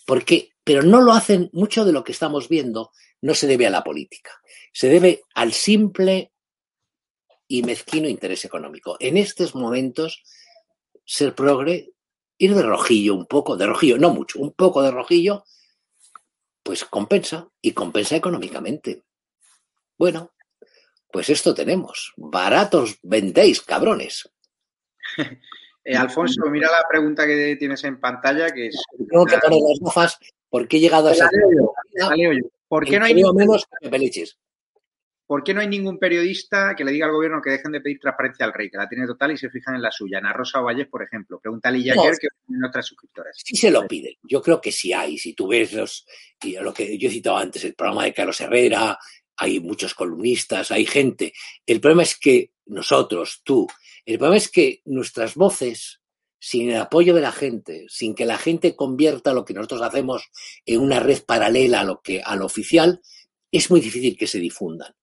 Porque, 0.04 0.50
pero 0.62 0.82
no 0.82 1.00
lo 1.00 1.12
hacen, 1.12 1.48
mucho 1.54 1.86
de 1.86 1.92
lo 1.92 2.04
que 2.04 2.12
estamos 2.12 2.50
viendo 2.50 2.90
no 3.22 3.34
se 3.34 3.46
debe 3.46 3.66
a 3.66 3.70
la 3.70 3.82
política, 3.82 4.30
se 4.74 4.88
debe 4.90 5.22
al 5.34 5.54
simple 5.54 6.32
y 7.48 7.62
mezquino 7.62 8.10
interés 8.10 8.44
económico. 8.44 8.98
En 9.00 9.16
estos 9.16 9.54
momentos, 9.54 10.22
ser 11.06 11.34
progre 11.34 11.94
ir 12.38 12.54
de 12.54 12.62
rojillo 12.62 13.14
un 13.14 13.26
poco, 13.26 13.56
de 13.56 13.66
rojillo, 13.66 13.98
no 13.98 14.10
mucho, 14.10 14.40
un 14.40 14.52
poco 14.52 14.82
de 14.82 14.90
rojillo, 14.90 15.44
pues 16.62 16.84
compensa 16.84 17.48
y 17.60 17.72
compensa 17.72 18.16
económicamente. 18.16 19.04
Bueno, 19.98 20.32
pues 21.10 21.30
esto 21.30 21.54
tenemos. 21.54 22.12
Baratos 22.16 22.98
vendéis, 23.02 23.62
cabrones. 23.62 24.30
Eh, 25.88 25.96
Alfonso, 25.96 26.42
mira 26.50 26.68
la 26.68 26.82
pregunta 26.90 27.24
que 27.28 27.54
tienes 27.54 27.84
en 27.84 28.00
pantalla, 28.00 28.50
que 28.50 28.66
es... 28.66 28.82
Tengo 29.08 29.24
que 29.24 29.38
poner 29.38 29.60
las 29.68 29.78
gafas 29.78 30.18
porque 30.50 30.78
he 30.78 30.80
llegado 30.80 31.06
a 31.06 31.12
esa... 31.12 31.30
¿Por 32.66 32.84
qué 32.84 32.98
no 32.98 33.04
hay 33.04 33.14
menos 33.14 33.68
que 33.80 33.88
¿Por 35.26 35.42
qué 35.42 35.52
no 35.52 35.60
hay 35.60 35.66
ningún 35.66 35.98
periodista 35.98 36.74
que 36.76 36.84
le 36.84 36.92
diga 36.92 37.06
al 37.06 37.12
gobierno 37.12 37.42
que 37.42 37.50
dejen 37.50 37.72
de 37.72 37.80
pedir 37.80 37.98
transparencia 37.98 38.46
al 38.46 38.52
rey, 38.52 38.70
que 38.70 38.76
la 38.76 38.88
tiene 38.88 39.06
total 39.06 39.32
y 39.32 39.36
se 39.36 39.50
fijan 39.50 39.74
en 39.74 39.82
la 39.82 39.90
suya? 39.90 40.18
Ana 40.18 40.32
Rosa 40.32 40.60
Valles, 40.60 40.86
por 40.86 41.02
ejemplo. 41.02 41.40
Pregúntale 41.40 41.82
ya 41.82 41.94
ayer 41.94 42.14
que 42.20 42.28
tienen 42.46 42.64
otras 42.64 42.86
suscriptoras. 42.86 43.36
Sí 43.44 43.56
se 43.56 43.72
lo 43.72 43.88
piden. 43.88 44.14
Yo 44.22 44.40
creo 44.40 44.60
que 44.60 44.70
sí 44.70 44.92
hay. 44.92 45.18
Si 45.18 45.34
tú 45.34 45.48
ves 45.48 45.72
los, 45.72 46.06
lo 46.60 46.72
que 46.72 46.96
yo 46.96 47.08
he 47.08 47.12
citado 47.12 47.38
antes, 47.38 47.64
el 47.64 47.74
programa 47.74 48.04
de 48.04 48.14
Carlos 48.14 48.40
Herrera, 48.40 48.96
hay 49.36 49.58
muchos 49.58 49.94
columnistas, 49.94 50.70
hay 50.70 50.86
gente. 50.86 51.32
El 51.66 51.80
problema 51.80 52.04
es 52.04 52.16
que 52.16 52.52
nosotros, 52.66 53.42
tú, 53.44 53.66
el 54.04 54.18
problema 54.18 54.36
es 54.36 54.48
que 54.48 54.82
nuestras 54.84 55.34
voces, 55.34 56.00
sin 56.38 56.70
el 56.70 56.80
apoyo 56.80 57.14
de 57.14 57.20
la 57.20 57.32
gente, 57.32 57.86
sin 57.88 58.14
que 58.14 58.26
la 58.26 58.38
gente 58.38 58.76
convierta 58.76 59.34
lo 59.34 59.44
que 59.44 59.54
nosotros 59.54 59.82
hacemos 59.82 60.30
en 60.64 60.80
una 60.80 61.00
red 61.00 61.24
paralela 61.24 61.80
a 61.80 61.84
lo 61.84 62.00
que 62.00 62.22
a 62.22 62.36
lo 62.36 62.46
oficial, 62.46 63.00
es 63.50 63.70
muy 63.70 63.80
difícil 63.80 64.16
que 64.16 64.26
se 64.26 64.38
difundan. 64.38 64.94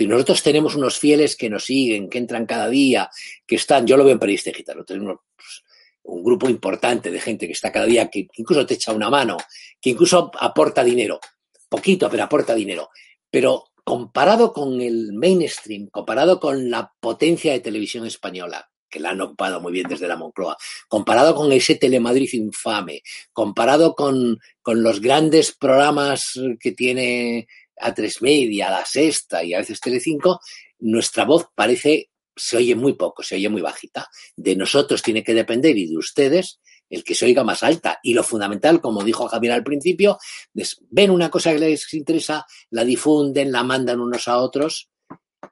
Si 0.00 0.06
nosotros 0.06 0.42
tenemos 0.42 0.76
unos 0.76 0.98
fieles 0.98 1.36
que 1.36 1.50
nos 1.50 1.66
siguen, 1.66 2.08
que 2.08 2.16
entran 2.16 2.46
cada 2.46 2.70
día, 2.70 3.10
que 3.46 3.56
están, 3.56 3.86
yo 3.86 3.98
lo 3.98 4.04
veo 4.04 4.14
en 4.14 4.18
Periodista 4.18 4.48
Digital, 4.48 4.82
tenemos 4.86 5.18
pues, 5.36 5.62
un 6.04 6.24
grupo 6.24 6.48
importante 6.48 7.10
de 7.10 7.20
gente 7.20 7.46
que 7.46 7.52
está 7.52 7.70
cada 7.70 7.84
día, 7.84 8.08
que 8.08 8.26
incluso 8.38 8.64
te 8.64 8.72
echa 8.72 8.94
una 8.94 9.10
mano, 9.10 9.36
que 9.78 9.90
incluso 9.90 10.30
aporta 10.40 10.82
dinero, 10.82 11.20
poquito, 11.68 12.08
pero 12.08 12.22
aporta 12.22 12.54
dinero. 12.54 12.88
Pero 13.30 13.64
comparado 13.84 14.54
con 14.54 14.80
el 14.80 15.12
mainstream, 15.12 15.88
comparado 15.90 16.40
con 16.40 16.70
la 16.70 16.90
potencia 16.98 17.52
de 17.52 17.60
televisión 17.60 18.06
española, 18.06 18.70
que 18.88 19.00
la 19.00 19.10
han 19.10 19.20
ocupado 19.20 19.60
muy 19.60 19.70
bien 19.70 19.86
desde 19.86 20.08
la 20.08 20.16
Moncloa, 20.16 20.56
comparado 20.88 21.34
con 21.34 21.52
ese 21.52 21.74
Telemadrid 21.74 22.32
infame, 22.32 23.02
comparado 23.34 23.94
con, 23.94 24.38
con 24.62 24.82
los 24.82 25.02
grandes 25.02 25.52
programas 25.52 26.40
que 26.58 26.72
tiene 26.72 27.48
a 27.80 27.94
tres 27.94 28.22
media, 28.22 28.68
a 28.68 28.70
la 28.70 28.84
sexta 28.84 29.42
y 29.44 29.54
a 29.54 29.58
veces 29.58 29.80
Telecinco, 29.80 30.40
nuestra 30.80 31.24
voz 31.24 31.46
parece, 31.54 32.10
se 32.34 32.56
oye 32.56 32.74
muy 32.74 32.94
poco, 32.94 33.22
se 33.22 33.36
oye 33.36 33.48
muy 33.48 33.62
bajita. 33.62 34.08
De 34.36 34.56
nosotros 34.56 35.02
tiene 35.02 35.22
que 35.22 35.34
depender 35.34 35.76
y 35.76 35.86
de 35.86 35.96
ustedes 35.96 36.60
el 36.88 37.04
que 37.04 37.14
se 37.14 37.24
oiga 37.24 37.44
más 37.44 37.62
alta. 37.62 38.00
Y 38.02 38.14
lo 38.14 38.24
fundamental, 38.24 38.80
como 38.80 39.04
dijo 39.04 39.28
Javier 39.28 39.52
al 39.52 39.62
principio, 39.62 40.18
es 40.54 40.82
ven 40.90 41.10
una 41.10 41.30
cosa 41.30 41.52
que 41.52 41.60
les 41.60 41.94
interesa, 41.94 42.44
la 42.70 42.84
difunden, 42.84 43.52
la 43.52 43.62
mandan 43.62 44.00
unos 44.00 44.26
a 44.28 44.38
otros 44.38 44.90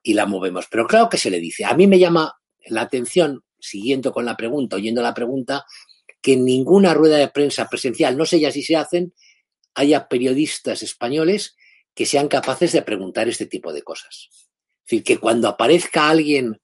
y 0.02 0.14
la 0.14 0.26
movemos. 0.26 0.66
Pero 0.70 0.86
claro 0.86 1.08
que 1.08 1.16
se 1.16 1.30
le 1.30 1.40
dice. 1.40 1.64
A 1.64 1.74
mí 1.74 1.86
me 1.86 1.98
llama 1.98 2.34
la 2.66 2.82
atención, 2.82 3.44
siguiendo 3.58 4.12
con 4.12 4.24
la 4.24 4.36
pregunta, 4.36 4.76
oyendo 4.76 5.00
la 5.00 5.14
pregunta, 5.14 5.64
que 6.20 6.34
en 6.34 6.44
ninguna 6.44 6.92
rueda 6.92 7.16
de 7.16 7.28
prensa 7.28 7.68
presencial, 7.68 8.16
no 8.16 8.26
sé 8.26 8.40
ya 8.40 8.50
si 8.50 8.62
se 8.62 8.76
hacen, 8.76 9.14
haya 9.74 10.08
periodistas 10.08 10.82
españoles 10.82 11.56
que 11.98 12.06
sean 12.06 12.28
capaces 12.28 12.70
de 12.70 12.82
preguntar 12.82 13.28
este 13.28 13.46
tipo 13.46 13.72
de 13.72 13.82
cosas. 13.82 14.28
Es 14.30 14.48
decir, 14.84 15.02
que 15.02 15.18
cuando 15.18 15.48
aparezca 15.48 16.08
alguien 16.08 16.60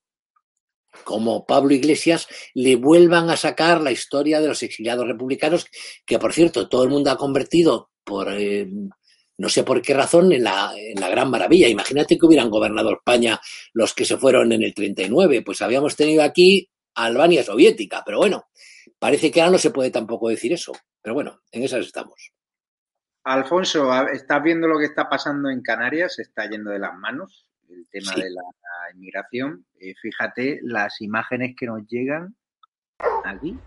como 1.02 1.44
Pablo 1.44 1.74
Iglesias 1.74 2.28
le 2.54 2.76
vuelvan 2.76 3.28
a 3.30 3.36
sacar 3.36 3.80
la 3.80 3.90
historia 3.90 4.40
de 4.40 4.46
los 4.46 4.62
exiliados 4.62 5.08
republicanos, 5.08 5.66
que 6.06 6.20
por 6.20 6.32
cierto 6.32 6.68
todo 6.68 6.84
el 6.84 6.90
mundo 6.90 7.10
ha 7.10 7.16
convertido 7.16 7.90
por 8.04 8.32
eh, 8.32 8.70
no 9.36 9.48
sé 9.48 9.64
por 9.64 9.82
qué 9.82 9.92
razón 9.92 10.30
en 10.30 10.44
la, 10.44 10.72
en 10.76 11.00
la 11.00 11.08
gran 11.08 11.30
maravilla. 11.30 11.66
Imagínate 11.66 12.16
que 12.16 12.26
hubieran 12.26 12.48
gobernado 12.48 12.92
España 12.92 13.40
los 13.72 13.92
que 13.92 14.04
se 14.04 14.16
fueron 14.16 14.52
en 14.52 14.62
el 14.62 14.72
39, 14.72 15.42
pues 15.42 15.62
habíamos 15.62 15.96
tenido 15.96 16.22
aquí 16.22 16.70
Albania 16.94 17.42
soviética, 17.42 18.04
pero 18.06 18.18
bueno, 18.18 18.44
parece 19.00 19.32
que 19.32 19.40
ahora 19.40 19.50
no 19.50 19.58
se 19.58 19.72
puede 19.72 19.90
tampoco 19.90 20.28
decir 20.28 20.52
eso, 20.52 20.70
pero 21.02 21.14
bueno, 21.14 21.40
en 21.50 21.64
esas 21.64 21.84
estamos. 21.84 22.30
Alfonso, 23.24 23.90
¿estás 24.08 24.42
viendo 24.42 24.68
lo 24.68 24.78
que 24.78 24.84
está 24.84 25.08
pasando 25.08 25.48
en 25.48 25.62
Canarias? 25.62 26.16
Se 26.16 26.22
está 26.22 26.46
yendo 26.46 26.70
de 26.70 26.78
las 26.78 26.94
manos 26.94 27.46
el 27.70 27.88
tema 27.88 28.12
de 28.12 28.30
la, 28.30 28.42
inmigración. 28.94 29.64
Eh, 29.80 29.94
fíjate 30.00 30.60
las 30.62 31.00
imágenes 31.00 31.56
que 31.58 31.66
nos 31.66 31.86
llegan 31.88 32.36
aquí. 33.24 33.58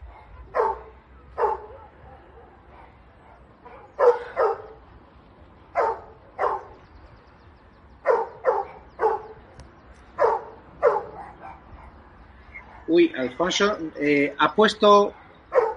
Uy, 12.88 13.12
Alfonso, 13.18 13.76
eh, 14.00 14.36
¿ha 14.38 14.54
puesto, 14.54 15.14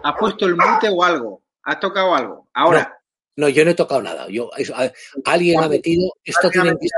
¿ha 0.05 0.17
puesto 0.17 0.45
el 0.45 0.55
mute 0.55 0.91
o 0.93 1.03
algo? 1.03 1.43
¿Has 1.63 1.81
tocado 1.81 2.15
algo? 2.15 2.49
Ahora. 2.53 2.81
No, 2.81 3.00
yo 3.49 3.65
no 3.65 3.71
he 3.71 3.75
tocado 3.75 4.03
nada. 4.03 4.29
Yo, 4.29 4.51
alguien 5.25 5.61
ha 5.61 5.69
metido. 5.69 6.13
Esto 6.25 6.51
tiene 6.51 6.71
que 6.71 6.89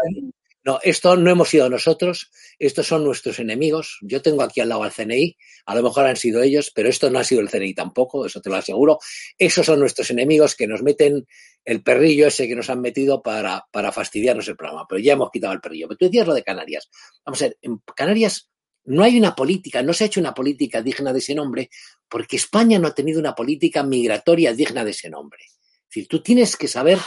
no, 0.65 0.79
esto 0.85 1.17
no 1.17 1.29
hemos 1.29 1.49
sido 1.49 1.69
nosotros, 1.69 2.31
estos 2.57 2.87
son 2.87 3.03
nuestros 3.03 3.41
enemigos. 3.41 3.99
Yo 4.01 4.23
tengo 4.23 4.43
aquí 4.43 4.61
al 4.61 4.69
lado 4.69 4.85
al 4.85 4.93
CNI, 4.93 5.37
a 5.67 5.75
lo 5.75 5.83
mejor 5.83 6.07
han 6.07 6.17
sido 6.17 6.41
ellos, 6.41 6.71
pero 6.73 6.89
esto 6.89 7.11
no 7.11 7.19
ha 7.19 7.25
sido 7.25 7.41
el 7.41 7.51
CNI 7.51 7.75
tampoco, 7.75 8.25
eso 8.27 8.41
te 8.41 8.49
lo 8.49 8.57
aseguro. 8.57 9.01
Esos 9.37 9.67
son 9.67 9.81
nuestros 9.81 10.11
enemigos 10.11 10.55
que 10.55 10.69
nos 10.69 10.83
meten 10.83 11.27
el 11.65 11.83
perrillo 11.83 12.29
ese 12.29 12.47
que 12.47 12.55
nos 12.55 12.71
han 12.71 12.81
metido 12.81 13.23
para, 13.23 13.67
para 13.73 13.91
fastidiarnos 13.91 14.47
el 14.47 14.57
programa, 14.57 14.87
pero 14.89 15.01
ya 15.01 15.15
hemos 15.15 15.33
quitado 15.33 15.53
el 15.53 15.61
perrillo. 15.61 15.89
Pero 15.89 15.99
tú 15.99 16.05
decías 16.05 16.29
lo 16.29 16.35
de 16.35 16.45
Canarias. 16.45 16.89
Vamos 17.27 17.43
a 17.43 17.47
ver, 17.47 17.59
en 17.61 17.79
Canarias 17.97 18.49
no 18.85 19.03
hay 19.03 19.19
una 19.19 19.35
política, 19.35 19.83
no 19.83 19.93
se 19.93 20.05
ha 20.05 20.07
hecho 20.07 20.21
una 20.21 20.35
política 20.35 20.81
digna 20.81 21.13
de 21.13 21.19
ese 21.19 21.35
nombre, 21.35 21.71
porque 22.09 22.37
España 22.37 22.79
no 22.79 22.87
ha 22.87 22.95
tenido 22.95 23.19
una 23.19 23.35
política 23.35 23.83
migratoria 23.83 24.53
digna 24.53 24.85
de 24.85 24.93
ese 24.93 25.11
nombre. 25.11 25.45
Decir, 25.93 26.09
tú 26.09 26.23
tienes 26.23 26.57
que 26.57 26.69
saber 26.69 26.99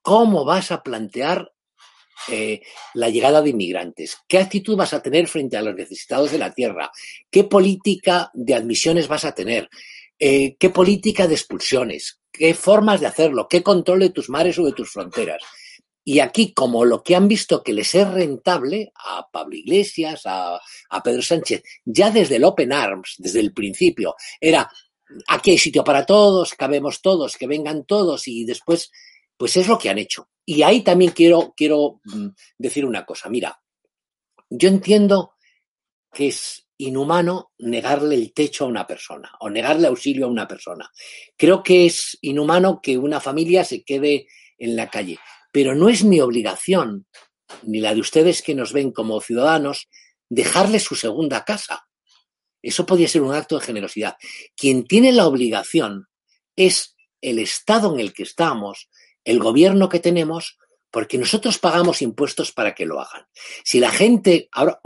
cómo 0.00 0.44
vas 0.44 0.70
a 0.70 0.84
plantear 0.84 1.50
eh, 2.28 2.62
la 2.94 3.08
llegada 3.08 3.42
de 3.42 3.50
inmigrantes? 3.50 4.18
¿Qué 4.28 4.38
actitud 4.38 4.76
vas 4.76 4.94
a 4.94 5.02
tener 5.02 5.26
frente 5.26 5.56
a 5.56 5.62
los 5.62 5.74
necesitados 5.74 6.30
de 6.30 6.38
la 6.38 6.52
tierra? 6.52 6.92
¿Qué 7.28 7.42
política 7.42 8.30
de 8.32 8.54
admisiones 8.54 9.08
vas 9.08 9.24
a 9.24 9.34
tener? 9.34 9.68
Eh, 10.16 10.54
¿Qué 10.60 10.70
política 10.70 11.26
de 11.26 11.34
expulsiones? 11.34 12.20
¿Qué 12.30 12.54
formas 12.54 13.00
de 13.00 13.08
hacerlo? 13.08 13.48
¿Qué 13.50 13.64
control 13.64 13.98
de 13.98 14.10
tus 14.10 14.30
mares 14.30 14.60
o 14.60 14.64
de 14.64 14.72
tus 14.72 14.92
fronteras? 14.92 15.42
Y 16.04 16.20
aquí, 16.20 16.54
como 16.54 16.84
lo 16.84 17.02
que 17.02 17.16
han 17.16 17.26
visto 17.26 17.64
que 17.64 17.72
les 17.72 17.96
es 17.96 18.08
rentable 18.08 18.92
a 18.94 19.26
Pablo 19.28 19.56
Iglesias, 19.56 20.22
a, 20.26 20.60
a 20.90 21.02
Pedro 21.02 21.22
Sánchez, 21.22 21.64
ya 21.84 22.12
desde 22.12 22.36
el 22.36 22.44
Open 22.44 22.72
Arms, 22.72 23.16
desde 23.18 23.40
el 23.40 23.52
principio, 23.52 24.14
era 24.40 24.70
aquí 25.28 25.52
hay 25.52 25.58
sitio 25.58 25.84
para 25.84 26.06
todos, 26.06 26.54
cabemos 26.54 27.02
todos, 27.02 27.36
que 27.36 27.46
vengan 27.46 27.84
todos 27.84 28.28
y 28.28 28.44
después 28.44 28.90
pues 29.36 29.56
es 29.56 29.68
lo 29.68 29.78
que 29.78 29.90
han 29.90 29.98
hecho. 29.98 30.28
Y 30.44 30.62
ahí 30.62 30.82
también 30.82 31.12
quiero, 31.12 31.54
quiero 31.56 32.00
mm, 32.04 32.28
decir 32.58 32.84
una 32.84 33.04
cosa. 33.04 33.28
Mira, 33.28 33.60
yo 34.50 34.68
entiendo 34.68 35.34
que 36.12 36.28
es 36.28 36.68
inhumano 36.78 37.52
negarle 37.58 38.14
el 38.14 38.32
techo 38.32 38.64
a 38.64 38.68
una 38.68 38.86
persona 38.86 39.32
o 39.40 39.50
negarle 39.50 39.88
auxilio 39.88 40.26
a 40.26 40.30
una 40.30 40.46
persona. 40.46 40.90
Creo 41.36 41.62
que 41.62 41.86
es 41.86 42.18
inhumano 42.22 42.80
que 42.82 42.98
una 42.98 43.20
familia 43.20 43.64
se 43.64 43.84
quede 43.84 44.26
en 44.58 44.76
la 44.76 44.88
calle, 44.88 45.18
pero 45.52 45.74
no 45.74 45.88
es 45.88 46.04
mi 46.04 46.20
obligación, 46.20 47.06
ni 47.62 47.80
la 47.80 47.94
de 47.94 48.00
ustedes 48.00 48.42
que 48.42 48.54
nos 48.54 48.72
ven 48.72 48.92
como 48.92 49.20
ciudadanos, 49.20 49.88
dejarle 50.28 50.80
su 50.80 50.94
segunda 50.94 51.44
casa. 51.44 51.86
Eso 52.64 52.86
podría 52.86 53.08
ser 53.08 53.22
un 53.22 53.34
acto 53.34 53.58
de 53.58 53.64
generosidad. 53.64 54.16
Quien 54.56 54.84
tiene 54.84 55.12
la 55.12 55.26
obligación 55.26 56.08
es 56.56 56.96
el 57.20 57.38
Estado 57.38 57.94
en 57.94 58.00
el 58.00 58.12
que 58.12 58.22
estamos, 58.22 58.88
el 59.24 59.38
gobierno 59.38 59.88
que 59.88 60.00
tenemos 60.00 60.58
porque 60.94 61.18
nosotros 61.18 61.58
pagamos 61.58 62.02
impuestos 62.02 62.52
para 62.52 62.72
que 62.72 62.86
lo 62.86 63.00
hagan. 63.00 63.26
Si 63.64 63.80
la 63.80 63.90
gente, 63.90 64.48
ahora, 64.52 64.78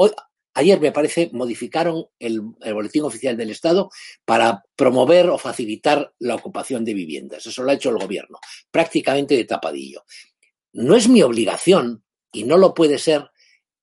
ayer 0.55 0.81
me 0.81 0.91
parece, 0.91 1.29
modificaron 1.35 2.07
el, 2.19 2.41
el, 2.63 2.73
boletín 2.75 3.05
oficial 3.05 3.37
del 3.37 3.51
Estado 3.51 3.91
para 4.25 4.65
promover 4.75 5.29
o 5.29 5.37
facilitar 5.37 6.15
la 6.19 6.35
ocupación 6.35 6.83
de 6.83 6.95
viviendas. 6.95 7.47
Eso 7.47 7.63
lo 7.63 7.71
ha 7.71 7.75
hecho 7.75 7.91
el 7.91 7.99
gobierno, 7.99 8.39
prácticamente 8.71 9.37
de 9.37 9.45
tapadillo. 9.45 10.05
No 10.73 10.97
es 10.97 11.11
mi 11.11 11.21
obligación, 11.21 12.03
y 12.33 12.45
no 12.45 12.57
lo 12.57 12.73
puede 12.73 12.99
ser, 12.99 13.31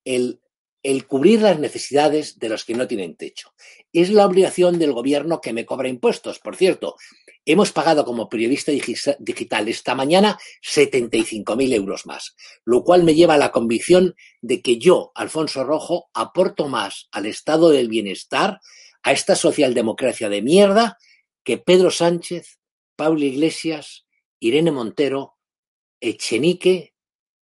el, 0.04 0.42
el 0.86 1.08
cubrir 1.08 1.42
las 1.42 1.60
necesidades 1.60 2.38
de 2.38 2.50
los 2.50 2.64
que 2.64 2.76
no 2.76 2.88
tienen 2.88 3.16
techo. 3.16 3.54
Es 3.92 4.12
la 4.12 4.26
obligación 4.26 4.78
del 4.78 4.94
gobierno 4.94 5.42
que 5.42 5.54
me 5.54 5.66
cobra 5.66 5.90
impuestos. 5.90 6.40
Por 6.40 6.56
cierto, 6.56 6.96
Hemos 7.48 7.72
pagado 7.72 8.06
como 8.06 8.28
periodista 8.28 8.72
digital 8.72 9.68
esta 9.68 9.94
mañana 9.94 10.40
75.000 10.64 11.74
euros 11.76 12.08
más, 12.08 12.36
lo 12.64 12.84
cual 12.84 13.04
me 13.04 13.14
lleva 13.14 13.36
a 13.36 13.38
la 13.38 13.52
convicción 13.52 14.16
de 14.42 14.64
que 14.64 14.80
yo, 14.80 15.12
Alfonso 15.14 15.64
Rojo, 15.64 16.10
aporto 16.16 16.68
más 16.68 17.08
al 17.12 17.28
estado 17.28 17.70
del 17.70 17.88
bienestar, 17.88 18.62
a 19.04 19.12
esta 19.12 19.36
socialdemocracia 19.36 20.28
de 20.28 20.42
mierda, 20.42 20.98
que 21.44 21.60
Pedro 21.60 21.92
Sánchez, 21.92 22.58
Pablo 22.96 23.24
Iglesias, 23.24 24.08
Irene 24.40 24.72
Montero, 24.72 25.36
Echenique 26.00 26.96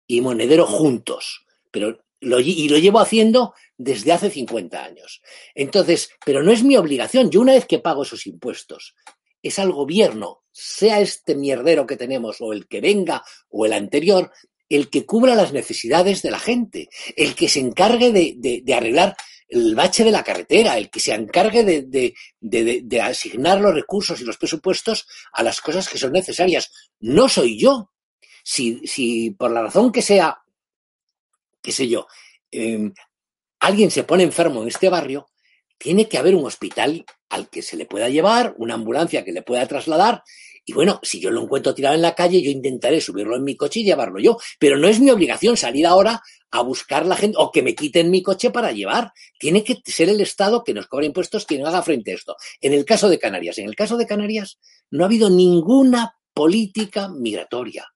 y 0.08 0.22
Monedero 0.22 0.66
juntos. 0.66 1.46
Pero 1.70 2.03
y 2.40 2.70
lo 2.70 2.78
llevo 2.78 3.00
haciendo 3.00 3.54
desde 3.78 4.12
hace 4.12 4.30
50 4.30 4.84
años. 4.84 5.22
Entonces, 5.56 6.10
pero 6.26 6.44
no 6.44 6.52
es 6.52 6.64
mi 6.64 6.78
obligación. 6.78 7.30
Yo 7.30 7.42
una 7.42 7.54
vez 7.54 7.66
que 7.66 7.80
pago 7.80 8.04
esos 8.04 8.28
impuestos 8.28 8.96
es 9.42 9.60
al 9.60 9.72
gobierno, 9.72 10.44
sea 10.52 11.00
este 11.02 11.36
mierdero 11.36 11.86
que 11.86 11.98
tenemos 11.98 12.38
o 12.40 12.54
el 12.54 12.68
que 12.68 12.82
venga 12.82 13.24
o 13.50 13.66
el 13.66 13.74
anterior, 13.74 14.32
el 14.70 14.90
que 14.90 15.06
cubra 15.06 15.36
las 15.36 15.52
necesidades 15.52 16.22
de 16.22 16.32
la 16.32 16.40
gente, 16.40 16.90
el 17.16 17.36
que 17.36 17.50
se 17.50 17.60
encargue 17.60 18.12
de, 18.12 18.36
de, 18.38 18.62
de 18.64 18.74
arreglar 18.74 19.16
el 19.54 19.76
bache 19.76 20.04
de 20.04 20.12
la 20.12 20.24
carretera, 20.24 20.78
el 20.78 20.90
que 20.90 21.00
se 21.00 21.14
encargue 21.14 21.64
de, 21.64 22.14
de, 22.40 23.02
asignar 23.02 23.62
los 23.62 23.74
recursos 23.74 24.20
y 24.20 24.26
los 24.26 24.38
presupuestos 24.38 25.08
a 25.32 25.44
las 25.44 25.62
cosas 25.62 25.88
que 25.88 25.98
son 25.98 26.12
necesarias. 26.12 26.72
No 27.00 27.30
soy 27.30 27.60
yo. 27.60 27.92
Si, 28.44 28.86
si 28.86 29.32
por 29.32 29.52
la 29.52 29.62
razón 29.62 29.92
que 29.92 30.02
sea, 30.02 30.43
qué 31.64 31.72
sé 31.72 31.88
yo, 31.88 32.08
eh, 32.52 32.92
alguien 33.60 33.90
se 33.90 34.04
pone 34.04 34.24
enfermo 34.24 34.62
en 34.62 34.68
este 34.68 34.90
barrio, 34.90 35.28
tiene 35.78 36.08
que 36.08 36.18
haber 36.18 36.36
un 36.36 36.46
hospital 36.46 37.06
al 37.30 37.50
que 37.50 37.62
se 37.62 37.78
le 37.78 37.86
pueda 37.86 38.10
llevar, 38.10 38.54
una 38.58 38.76
ambulancia 38.76 39.24
que 39.24 39.32
le 39.32 39.42
pueda 39.42 39.68
trasladar. 39.68 40.24
Y 40.66 40.72
bueno, 40.72 41.00
si 41.04 41.20
yo 41.20 41.30
lo 41.30 41.42
encuentro 41.42 41.74
tirado 41.74 41.96
en 41.96 42.02
la 42.02 42.16
calle, 42.16 42.42
yo 42.42 42.50
intentaré 42.50 43.02
subirlo 43.02 43.36
en 43.36 43.44
mi 43.44 43.58
coche 43.58 43.82
y 43.82 43.84
llevarlo 43.84 44.20
yo. 44.20 44.38
Pero 44.60 44.78
no 44.78 44.88
es 44.88 45.00
mi 45.00 45.10
obligación 45.10 45.58
salir 45.58 45.86
ahora 45.86 46.22
a 46.52 46.62
buscar 46.62 47.06
la 47.06 47.18
gente 47.18 47.36
o 47.38 47.52
que 47.52 47.64
me 47.64 47.76
quiten 47.76 48.12
mi 48.12 48.22
coche 48.22 48.50
para 48.50 48.72
llevar. 48.72 49.12
Tiene 49.40 49.64
que 49.64 49.82
ser 49.86 50.08
el 50.08 50.22
Estado 50.22 50.64
que 50.64 50.74
nos 50.74 50.88
cobre 50.88 51.08
impuestos 51.08 51.46
quien 51.46 51.66
haga 51.66 51.82
frente 51.82 52.12
a 52.12 52.16
esto. 52.16 52.38
En 52.62 52.72
el 52.72 52.86
caso 52.86 53.10
de 53.10 53.20
Canarias, 53.20 53.58
en 53.58 53.68
el 53.68 53.76
caso 53.76 53.98
de 53.98 54.08
Canarias 54.08 54.60
no 54.90 55.04
ha 55.04 55.08
habido 55.08 55.30
ninguna 55.30 56.16
política 56.34 57.10
migratoria. 57.10 57.93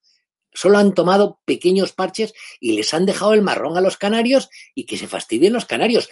Solo 0.58 0.78
han 0.78 0.94
tomado 0.94 1.40
pequeños 1.44 1.92
parches 1.92 2.34
y 2.58 2.72
les 2.72 2.92
han 2.94 3.06
dejado 3.06 3.34
el 3.34 3.42
marrón 3.42 3.76
a 3.76 3.80
los 3.80 3.96
canarios 3.96 4.48
y 4.74 4.86
que 4.86 4.96
se 4.96 5.06
fastidien 5.06 5.52
los 5.52 5.66
canarios 5.66 6.08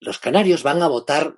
los 0.00 0.18
canarios 0.18 0.62
van 0.62 0.82
a 0.82 0.88
votar 0.88 1.36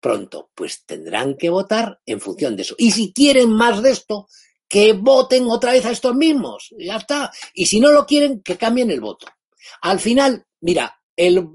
pronto, 0.00 0.50
pues 0.54 0.84
tendrán 0.84 1.36
que 1.36 1.50
votar 1.50 2.00
en 2.06 2.20
función 2.20 2.56
de 2.56 2.62
eso. 2.62 2.74
Y 2.78 2.90
si 2.90 3.12
quieren 3.12 3.50
más 3.50 3.82
de 3.82 3.90
esto, 3.90 4.28
que 4.68 4.92
voten 4.92 5.46
otra 5.48 5.72
vez 5.72 5.84
a 5.86 5.90
estos 5.90 6.14
mismos. 6.14 6.74
Ya 6.78 6.96
está. 6.96 7.30
Y 7.54 7.66
si 7.66 7.80
no 7.80 7.90
lo 7.92 8.06
quieren, 8.06 8.42
que 8.42 8.56
cambien 8.56 8.90
el 8.90 9.00
voto. 9.00 9.26
Al 9.82 10.00
final, 10.00 10.46
mira, 10.60 11.00
el, 11.16 11.48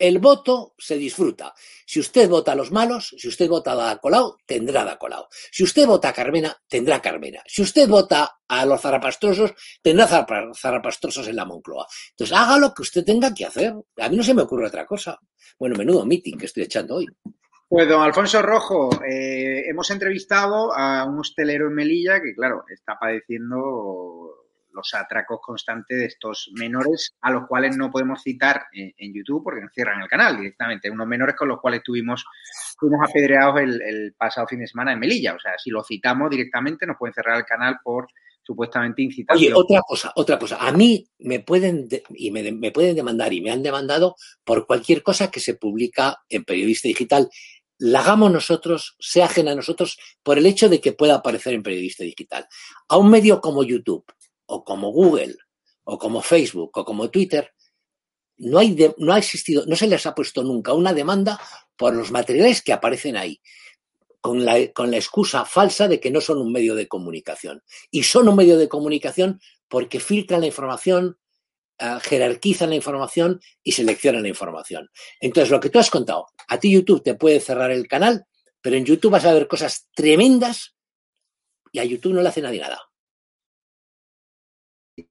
el 0.00 0.18
voto 0.18 0.74
se 0.78 0.96
disfruta. 0.96 1.54
Si 1.86 2.00
usted 2.00 2.28
vota 2.28 2.52
a 2.52 2.54
los 2.54 2.72
malos, 2.72 3.14
si 3.18 3.28
usted 3.28 3.48
vota 3.48 3.72
a 3.72 3.74
Da 3.76 3.98
Colau, 3.98 4.38
tendrá 4.46 4.82
Da 4.82 4.98
Colau. 4.98 5.26
Si 5.52 5.62
usted 5.62 5.86
vota 5.86 6.08
a 6.08 6.12
Carmena, 6.12 6.56
tendrá 6.66 7.00
Carmena. 7.02 7.42
Si 7.46 7.60
usted 7.60 7.86
vota 7.86 8.38
a 8.48 8.64
los 8.64 8.80
zarapastrosos, 8.80 9.52
tendrá 9.82 10.06
zarapastrosos 10.06 11.28
en 11.28 11.36
la 11.36 11.44
Moncloa. 11.44 11.86
Entonces, 12.10 12.36
haga 12.36 12.58
lo 12.58 12.72
que 12.72 12.82
usted 12.82 13.04
tenga 13.04 13.32
que 13.34 13.44
hacer. 13.44 13.74
A 13.98 14.08
mí 14.08 14.16
no 14.16 14.22
se 14.22 14.34
me 14.34 14.42
ocurre 14.42 14.66
otra 14.66 14.86
cosa. 14.86 15.18
Bueno, 15.58 15.76
menudo 15.76 16.06
meeting 16.06 16.38
que 16.38 16.46
estoy 16.46 16.62
echando 16.62 16.96
hoy. 16.96 17.06
Pues 17.68 17.86
don 17.86 18.02
Alfonso 18.02 18.40
Rojo, 18.40 18.90
eh, 19.04 19.64
hemos 19.68 19.90
entrevistado 19.90 20.74
a 20.74 21.04
un 21.04 21.20
hostelero 21.20 21.68
en 21.68 21.74
Melilla 21.74 22.20
que, 22.20 22.34
claro, 22.34 22.64
está 22.68 22.98
padeciendo 22.98 24.39
los 24.72 24.92
atracos 24.94 25.40
constantes 25.42 25.98
de 25.98 26.06
estos 26.06 26.50
menores 26.54 27.14
a 27.20 27.30
los 27.30 27.46
cuales 27.46 27.76
no 27.76 27.90
podemos 27.90 28.22
citar 28.22 28.66
en, 28.72 29.12
YouTube 29.12 29.42
porque 29.42 29.60
nos 29.60 29.72
cierran 29.72 30.00
el 30.00 30.08
canal 30.08 30.36
directamente. 30.36 30.90
Unos 30.90 31.06
menores 31.06 31.34
con 31.36 31.48
los 31.48 31.60
cuales 31.60 31.82
tuvimos, 31.82 32.24
fuimos 32.78 33.00
apedreados 33.08 33.60
el, 33.60 34.14
pasado 34.16 34.46
fin 34.46 34.60
de 34.60 34.66
semana 34.66 34.92
en 34.92 34.98
Melilla. 34.98 35.34
O 35.34 35.40
sea, 35.40 35.52
si 35.58 35.70
lo 35.70 35.82
citamos 35.82 36.30
directamente 36.30 36.86
nos 36.86 36.96
pueden 36.96 37.14
cerrar 37.14 37.38
el 37.38 37.44
canal 37.44 37.78
por 37.82 38.08
supuestamente 38.42 39.02
incitación. 39.02 39.52
Oye, 39.52 39.54
otra 39.54 39.80
cosa, 39.86 40.12
otra 40.14 40.38
cosa. 40.38 40.56
A 40.60 40.72
mí 40.72 41.06
me 41.18 41.40
pueden, 41.40 41.88
y 42.10 42.30
me, 42.30 42.50
me 42.52 42.70
pueden 42.70 42.96
demandar 42.96 43.32
y 43.32 43.40
me 43.40 43.50
han 43.50 43.62
demandado 43.62 44.16
por 44.44 44.66
cualquier 44.66 45.02
cosa 45.02 45.30
que 45.30 45.40
se 45.40 45.54
publica 45.54 46.18
en 46.28 46.44
Periodista 46.44 46.88
Digital 46.88 47.28
la 47.80 48.00
hagamos 48.00 48.30
nosotros, 48.30 48.94
sea 49.00 49.24
ajena 49.24 49.52
a 49.52 49.54
nosotros, 49.54 49.98
por 50.22 50.36
el 50.36 50.44
hecho 50.44 50.68
de 50.68 50.82
que 50.82 50.92
pueda 50.92 51.14
aparecer 51.14 51.54
en 51.54 51.62
periodista 51.62 52.04
digital. 52.04 52.46
A 52.88 52.98
un 52.98 53.10
medio 53.10 53.40
como 53.40 53.64
YouTube, 53.64 54.04
o 54.50 54.64
como 54.64 54.90
Google, 54.90 55.36
o 55.84 55.98
como 55.98 56.20
Facebook, 56.22 56.70
o 56.74 56.84
como 56.84 57.10
Twitter, 57.10 57.52
no, 58.38 58.58
hay 58.58 58.76
no 58.98 59.12
ha 59.12 59.18
existido, 59.18 59.64
no 59.66 59.76
se 59.76 59.86
les 59.86 60.06
ha 60.06 60.14
puesto 60.14 60.42
nunca 60.42 60.72
una 60.72 60.92
demanda 60.92 61.40
por 61.76 61.94
los 61.94 62.10
materiales 62.10 62.62
que 62.62 62.72
aparecen 62.72 63.16
ahí, 63.16 63.40
con 64.20 64.44
la, 64.44 64.72
con 64.72 64.90
la 64.90 64.96
excusa 64.96 65.44
falsa 65.44 65.88
de 65.88 66.00
que 66.00 66.10
no 66.10 66.20
son 66.20 66.38
un 66.38 66.52
medio 66.52 66.74
de 66.74 66.88
comunicación. 66.88 67.62
Y 67.90 68.02
son 68.02 68.28
un 68.28 68.36
medio 68.36 68.58
de 68.58 68.68
comunicación 68.68 69.40
porque 69.68 70.00
filtran 70.00 70.40
la 70.40 70.48
información, 70.48 71.18
uh, 71.80 72.00
jerarquizan 72.00 72.70
la 72.70 72.76
información 72.76 73.40
y 73.62 73.72
seleccionan 73.72 74.22
la 74.22 74.28
información. 74.28 74.90
Entonces, 75.20 75.50
lo 75.50 75.60
que 75.60 75.70
tú 75.70 75.78
has 75.78 75.90
contado, 75.90 76.26
a 76.48 76.58
ti 76.58 76.72
YouTube 76.72 77.02
te 77.02 77.14
puede 77.14 77.40
cerrar 77.40 77.70
el 77.70 77.86
canal, 77.86 78.24
pero 78.60 78.76
en 78.76 78.84
YouTube 78.84 79.12
vas 79.12 79.24
a 79.24 79.32
ver 79.32 79.46
cosas 79.46 79.88
tremendas 79.94 80.74
y 81.72 81.78
a 81.78 81.84
YouTube 81.84 82.14
no 82.14 82.22
le 82.22 82.28
hace 82.28 82.42
nadie 82.42 82.60
nada. 82.60 82.89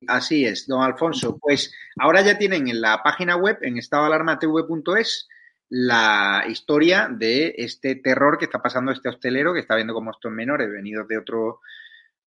Así 0.07 0.45
es, 0.45 0.67
don 0.67 0.81
Alfonso. 0.81 1.37
Pues 1.37 1.73
ahora 1.97 2.21
ya 2.21 2.37
tienen 2.37 2.67
en 2.67 2.81
la 2.81 3.01
página 3.03 3.35
web, 3.35 3.57
en 3.61 3.77
estadoalarmatv.es, 3.77 5.27
la 5.69 6.45
historia 6.47 7.07
de 7.11 7.53
este 7.57 7.95
terror 7.95 8.37
que 8.37 8.45
está 8.45 8.61
pasando 8.61 8.91
este 8.91 9.09
hostelero 9.09 9.53
que 9.53 9.59
está 9.59 9.75
viendo 9.75 9.93
como 9.93 10.11
estos 10.11 10.31
menores 10.31 10.69
venidos 10.71 11.07
de 11.07 11.17
otro 11.17 11.59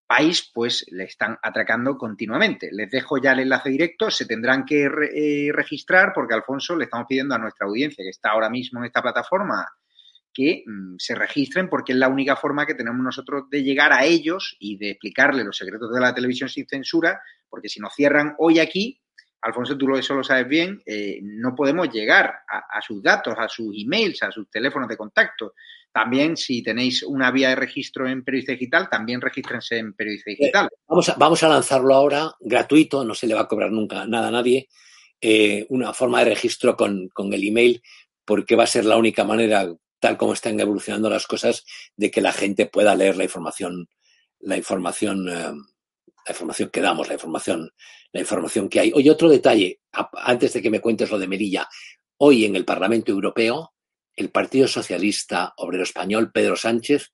país, 0.07 0.49
pues 0.53 0.85
le 0.91 1.05
están 1.05 1.37
atracando 1.41 1.97
continuamente. 1.97 2.69
Les 2.71 2.89
dejo 2.91 3.17
ya 3.17 3.33
el 3.33 3.39
enlace 3.39 3.69
directo, 3.69 4.11
se 4.11 4.25
tendrán 4.25 4.65
que 4.65 4.85
eh, 4.85 5.51
registrar 5.51 6.11
porque 6.13 6.33
Alfonso 6.33 6.75
le 6.75 6.85
estamos 6.85 7.07
pidiendo 7.07 7.35
a 7.35 7.39
nuestra 7.39 7.67
audiencia 7.67 8.03
que 8.03 8.09
está 8.09 8.29
ahora 8.29 8.49
mismo 8.49 8.79
en 8.79 8.85
esta 8.85 9.01
plataforma 9.01 9.67
que 10.33 10.63
mm, 10.65 10.95
se 10.97 11.15
registren 11.15 11.69
porque 11.69 11.93
es 11.93 11.97
la 11.97 12.09
única 12.09 12.35
forma 12.35 12.65
que 12.65 12.75
tenemos 12.75 13.01
nosotros 13.01 13.49
de 13.49 13.63
llegar 13.63 13.93
a 13.93 14.05
ellos 14.05 14.55
y 14.59 14.77
de 14.77 14.91
explicarles 14.91 15.45
los 15.45 15.57
secretos 15.57 15.93
de 15.93 16.01
la 16.01 16.13
televisión 16.13 16.49
sin 16.49 16.67
censura, 16.67 17.21
porque 17.49 17.69
si 17.69 17.79
nos 17.79 17.93
cierran 17.93 18.35
hoy 18.39 18.59
aquí, 18.59 18.99
Alfonso, 19.43 19.77
tú 19.77 19.87
lo, 19.87 19.97
eso 19.97 20.15
lo 20.15 20.23
sabes 20.23 20.47
bien, 20.47 20.81
eh, 20.85 21.19
no 21.21 21.53
podemos 21.53 21.89
llegar 21.91 22.33
a, 22.47 22.81
sus 22.81 23.03
datos, 23.03 23.35
a 23.37 23.49
sus 23.49 23.75
emails, 23.77 24.23
a 24.23 24.31
sus 24.31 24.49
teléfonos 24.49 24.87
de 24.87 24.95
contacto. 24.95 25.53
También, 25.91 26.37
si 26.37 26.63
tenéis 26.63 27.03
una 27.03 27.29
vía 27.29 27.49
de 27.49 27.55
registro 27.55 28.07
en 28.07 28.23
Periodista 28.23 28.53
Digital, 28.53 28.89
también 28.89 29.19
regístrense 29.19 29.77
en 29.77 29.93
Periodista 29.93 30.31
eh, 30.31 30.35
Digital. 30.39 30.69
vamos, 30.87 31.09
a, 31.09 31.15
vamos 31.15 31.43
a 31.43 31.49
lanzarlo 31.49 31.93
ahora, 31.93 32.31
gratuito, 32.39 33.03
no 33.03 33.13
se 33.13 33.27
le 33.27 33.33
va 33.33 33.41
a 33.41 33.47
cobrar 33.47 33.69
nunca 33.69 34.07
nada 34.07 34.29
a 34.29 34.31
nadie, 34.31 34.69
eh, 35.19 35.65
una 35.69 35.93
forma 35.93 36.19
de 36.19 36.29
registro 36.29 36.77
con, 36.77 37.09
con 37.09 37.33
el 37.33 37.45
email, 37.45 37.83
porque 38.23 38.55
va 38.55 38.63
a 38.63 38.67
ser 38.67 38.85
la 38.85 38.95
única 38.95 39.25
manera 39.25 39.67
tal 40.03 40.17
como 40.17 40.33
están 40.33 40.59
evolucionando 40.59 41.09
las 41.09 41.25
cosas, 41.27 41.63
de 41.95 42.11
que 42.11 42.19
la 42.19 42.33
gente 42.33 42.65
pueda 42.65 42.93
leer 42.93 43.15
la 43.15 43.23
información, 43.23 43.87
la 44.41 44.57
información, 44.57 45.29
eh, 45.29 45.53
la 46.25 46.31
información 46.31 46.69
que 46.69 46.81
damos, 46.81 47.07
la 47.07 47.13
información, 47.13 47.71
la 48.11 48.19
información 48.19 48.67
que 48.67 48.81
hay. 48.81 48.91
Oye, 48.93 49.09
otro 49.09 49.29
detalle, 49.29 49.79
antes 49.93 50.51
de 50.51 50.61
que 50.61 50.69
me 50.69 50.81
cuentes 50.81 51.09
lo 51.09 51.17
de 51.17 51.29
Melilla, 51.29 51.69
hoy 52.17 52.43
en 52.43 52.57
el 52.57 52.65
Parlamento 52.65 53.13
Europeo, 53.13 53.75
el 54.13 54.29
Partido 54.29 54.67
Socialista 54.67 55.53
Obrero 55.55 55.83
Español, 55.83 56.33
Pedro 56.33 56.57
Sánchez, 56.57 57.13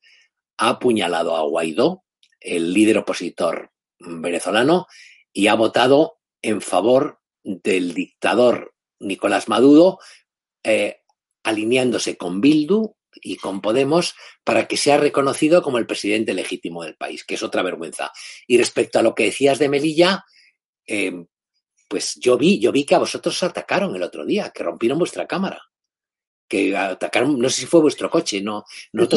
ha 0.58 0.70
apuñalado 0.70 1.36
a 1.36 1.44
Guaidó, 1.44 2.06
el 2.40 2.74
líder 2.74 2.98
opositor 2.98 3.70
venezolano, 4.00 4.88
y 5.32 5.46
ha 5.46 5.54
votado 5.54 6.18
en 6.42 6.60
favor 6.60 7.20
del 7.44 7.94
dictador 7.94 8.74
Nicolás 9.00 9.48
Maduro, 9.48 10.00
eh, 10.64 10.99
alineándose 11.50 12.18
con 12.18 12.42
Bildu 12.42 12.96
y 13.22 13.38
con 13.38 13.62
Podemos 13.62 14.16
para 14.44 14.68
que 14.68 14.78
sea 14.78 14.98
reconocido 14.98 15.62
como 15.62 15.78
el 15.78 15.88
presidente 15.88 16.34
legítimo 16.34 16.84
del 16.84 16.96
país, 16.96 17.24
que 17.26 17.36
es 17.36 17.44
otra 17.44 17.64
vergüenza. 17.64 18.12
Y 18.48 18.58
respecto 18.58 19.00
a 19.00 19.02
lo 19.02 19.16
que 19.16 19.26
decías 19.26 19.60
de 19.60 19.70
Melilla, 19.70 20.24
eh, 20.88 21.26
pues 21.88 22.16
yo 22.16 22.38
vi, 22.38 22.60
yo 22.60 22.72
vi 22.72 22.86
que 22.86 22.96
a 22.96 23.00
vosotros 23.00 23.42
atacaron 23.44 23.96
el 23.96 24.04
otro 24.04 24.26
día, 24.26 24.52
que 24.54 24.64
rompieron 24.64 25.00
vuestra 25.00 25.28
cámara, 25.28 25.62
que 26.48 26.76
atacaron, 26.76 27.40
no 27.40 27.50
sé 27.50 27.62
si 27.62 27.68
fue 27.68 27.82
vuestro 27.82 28.10
coche, 28.10 28.42
no. 28.42 28.64
lo 28.92 29.08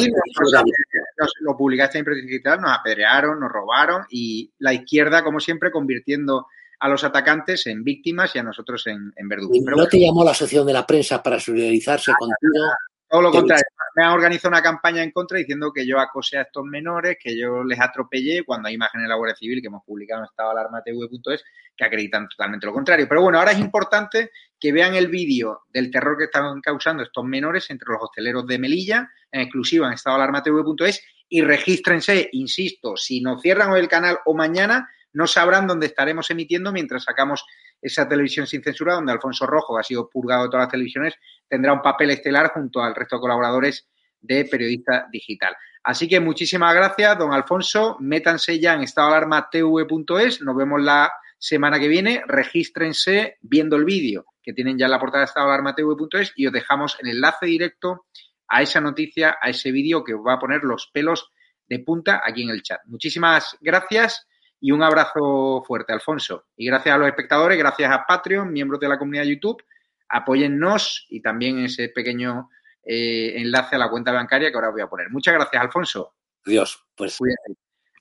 publicaste 1.57 1.99
en 1.99 2.05
digital, 2.25 2.61
nos 2.61 2.77
apedrearon, 2.77 3.39
nos 3.39 3.51
robaron 3.51 4.03
y 4.09 4.51
la 4.59 4.73
izquierda, 4.73 5.23
como 5.23 5.39
siempre, 5.39 5.71
convirtiendo 5.71 6.47
a 6.83 6.89
los 6.89 7.01
atacantes 7.05 7.65
en 7.67 7.81
víctimas 7.81 8.35
y 8.35 8.39
a 8.39 8.43
nosotros 8.43 8.85
en, 8.87 9.13
en 9.15 9.29
verdugos. 9.29 9.57
¿No 9.65 9.87
te 9.87 10.01
llamó 10.01 10.21
la 10.21 10.31
asociación 10.31 10.67
de 10.67 10.73
la 10.73 10.85
prensa 10.85 11.23
para 11.23 11.39
solidarizarse 11.39 12.11
contigo? 12.19 12.65
Todo 13.07 13.21
lo 13.21 13.31
contrario. 13.31 13.63
Me 13.95 14.03
han 14.03 14.11
organizado 14.11 14.49
una 14.49 14.61
campaña 14.61 15.01
en 15.01 15.11
contra 15.11 15.37
diciendo 15.37 15.71
que 15.71 15.87
yo 15.87 15.97
acosé 15.97 16.39
a 16.39 16.41
estos 16.41 16.65
menores, 16.65 17.15
que 17.23 17.39
yo 17.39 17.63
les 17.63 17.79
atropellé, 17.79 18.43
cuando 18.43 18.67
hay 18.67 18.73
imágenes 18.73 19.05
de 19.05 19.07
la 19.07 19.15
Guardia 19.15 19.37
Civil 19.37 19.61
que 19.61 19.67
hemos 19.67 19.85
publicado 19.85 20.23
en 20.23 20.25
estadoalarmatv.es 20.25 21.43
que 21.73 21.85
acreditan 21.85 22.27
totalmente 22.27 22.65
lo 22.65 22.73
contrario. 22.73 23.07
Pero 23.07 23.21
bueno, 23.21 23.39
ahora 23.39 23.53
es 23.53 23.59
importante 23.59 24.31
que 24.59 24.73
vean 24.73 24.93
el 24.93 25.07
vídeo 25.07 25.61
del 25.69 25.89
terror 25.89 26.17
que 26.17 26.25
están 26.25 26.59
causando 26.59 27.01
estos 27.01 27.23
menores 27.23 27.69
entre 27.69 27.93
los 27.93 28.01
hosteleros 28.01 28.45
de 28.45 28.59
Melilla, 28.59 29.09
en 29.31 29.39
exclusiva 29.39 29.87
en 29.87 29.93
estadoalarmatv.es, 29.93 31.01
y 31.29 31.41
regístrense, 31.43 32.27
insisto, 32.33 32.97
si 32.97 33.21
nos 33.21 33.41
cierran 33.41 33.71
hoy 33.71 33.79
el 33.79 33.87
canal 33.87 34.17
o 34.25 34.35
mañana, 34.35 34.89
no 35.13 35.27
sabrán 35.27 35.67
dónde 35.67 35.87
estaremos 35.87 36.29
emitiendo 36.29 36.71
mientras 36.71 37.03
sacamos 37.03 37.45
esa 37.81 38.07
televisión 38.07 38.47
sin 38.47 38.63
censura, 38.63 38.95
donde 38.95 39.11
Alfonso 39.11 39.45
Rojo, 39.45 39.75
que 39.75 39.81
ha 39.81 39.83
sido 39.83 40.09
purgado 40.09 40.43
de 40.43 40.49
todas 40.49 40.65
las 40.65 40.71
televisiones, 40.71 41.13
tendrá 41.47 41.73
un 41.73 41.81
papel 41.81 42.11
estelar 42.11 42.51
junto 42.53 42.81
al 42.81 42.95
resto 42.95 43.17
de 43.17 43.21
colaboradores 43.21 43.87
de 44.21 44.45
Periodista 44.45 45.07
Digital. 45.11 45.55
Así 45.83 46.07
que 46.07 46.19
muchísimas 46.19 46.73
gracias, 46.73 47.17
don 47.17 47.33
Alfonso. 47.33 47.97
Métanse 47.99 48.59
ya 48.59 48.73
en 48.73 48.83
estadoalarmatv.es. 48.83 50.41
Nos 50.41 50.55
vemos 50.55 50.81
la 50.81 51.11
semana 51.37 51.77
que 51.77 51.89
viene. 51.89 52.23
Regístrense 52.25 53.37
viendo 53.41 53.75
el 53.75 53.83
vídeo 53.83 54.25
que 54.41 54.53
tienen 54.53 54.77
ya 54.77 54.85
en 54.85 54.91
la 54.91 54.99
portada 54.99 55.23
de 55.23 55.25
estadoalarmatv.es 55.25 56.33
y 56.37 56.47
os 56.47 56.53
dejamos 56.53 56.97
el 57.01 57.09
enlace 57.09 57.45
directo 57.47 58.05
a 58.47 58.61
esa 58.61 58.79
noticia, 58.79 59.37
a 59.41 59.49
ese 59.49 59.71
vídeo 59.71 60.03
que 60.03 60.13
os 60.13 60.21
va 60.25 60.35
a 60.35 60.39
poner 60.39 60.63
los 60.63 60.89
pelos 60.93 61.31
de 61.67 61.79
punta 61.79 62.21
aquí 62.25 62.43
en 62.43 62.49
el 62.49 62.61
chat. 62.61 62.79
Muchísimas 62.85 63.57
gracias 63.59 64.27
y 64.63 64.71
un 64.71 64.81
abrazo 64.81 65.61
fuerte, 65.67 65.91
Alfonso. 65.91 66.45
Y 66.55 66.67
gracias 66.67 66.95
a 66.95 66.97
los 66.97 67.09
espectadores, 67.09 67.57
gracias 67.57 67.91
a 67.91 68.05
Patreon, 68.07 68.49
miembros 68.49 68.79
de 68.79 68.87
la 68.87 68.97
comunidad 68.97 69.23
de 69.23 69.31
YouTube, 69.31 69.61
apóyennos 70.07 71.05
y 71.09 71.21
también 71.21 71.59
ese 71.59 71.89
pequeño 71.89 72.49
eh, 72.81 73.33
enlace 73.41 73.75
a 73.75 73.79
la 73.79 73.89
cuenta 73.89 74.13
bancaria 74.13 74.49
que 74.49 74.55
ahora 74.55 74.69
voy 74.69 74.79
a 74.79 74.87
poner. 74.87 75.09
Muchas 75.09 75.33
gracias, 75.33 75.61
Alfonso. 75.61 76.13
Dios, 76.45 76.81
pues. 76.95 77.19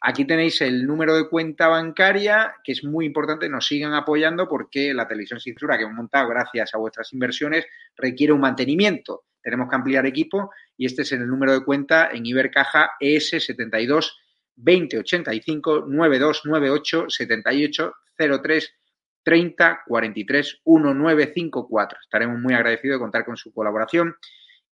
Aquí 0.03 0.25
tenéis 0.25 0.61
el 0.61 0.87
número 0.87 1.17
de 1.17 1.29
cuenta 1.29 1.67
bancaria, 1.67 2.55
que 2.63 2.71
es 2.71 2.85
muy 2.85 3.07
importante, 3.07 3.49
nos 3.49 3.67
sigan 3.67 3.95
apoyando 3.95 4.49
porque 4.49 4.95
la 4.95 5.09
televisión 5.09 5.41
censura 5.41 5.77
que 5.77 5.83
hemos 5.83 5.97
montado 5.97 6.29
gracias 6.29 6.75
a 6.75 6.79
vuestras 6.79 7.13
inversiones 7.13 7.67
requiere 7.97 8.33
un 8.33 8.41
mantenimiento. 8.41 9.25
Tenemos 9.43 9.69
que 9.69 9.75
ampliar 9.75 10.07
equipo 10.07 10.53
y 10.77 10.87
este 10.87 11.03
es 11.03 11.11
el 11.11 11.27
número 11.27 11.55
de 11.55 11.65
cuenta 11.65 12.11
en 12.13 12.25
Ibercaja 12.25 12.93
ES72 13.01 14.13
2085 14.57 15.87
9298 15.87 17.07
78 17.09 17.93
03 18.17 18.75
30 19.23 19.83
43 19.87 20.61
1954. 20.65 21.99
Estaremos 22.03 22.41
muy 22.41 22.55
agradecidos 22.55 22.97
de 22.97 23.01
contar 23.01 23.25
con 23.25 23.37
su 23.37 23.53
colaboración 23.53 24.17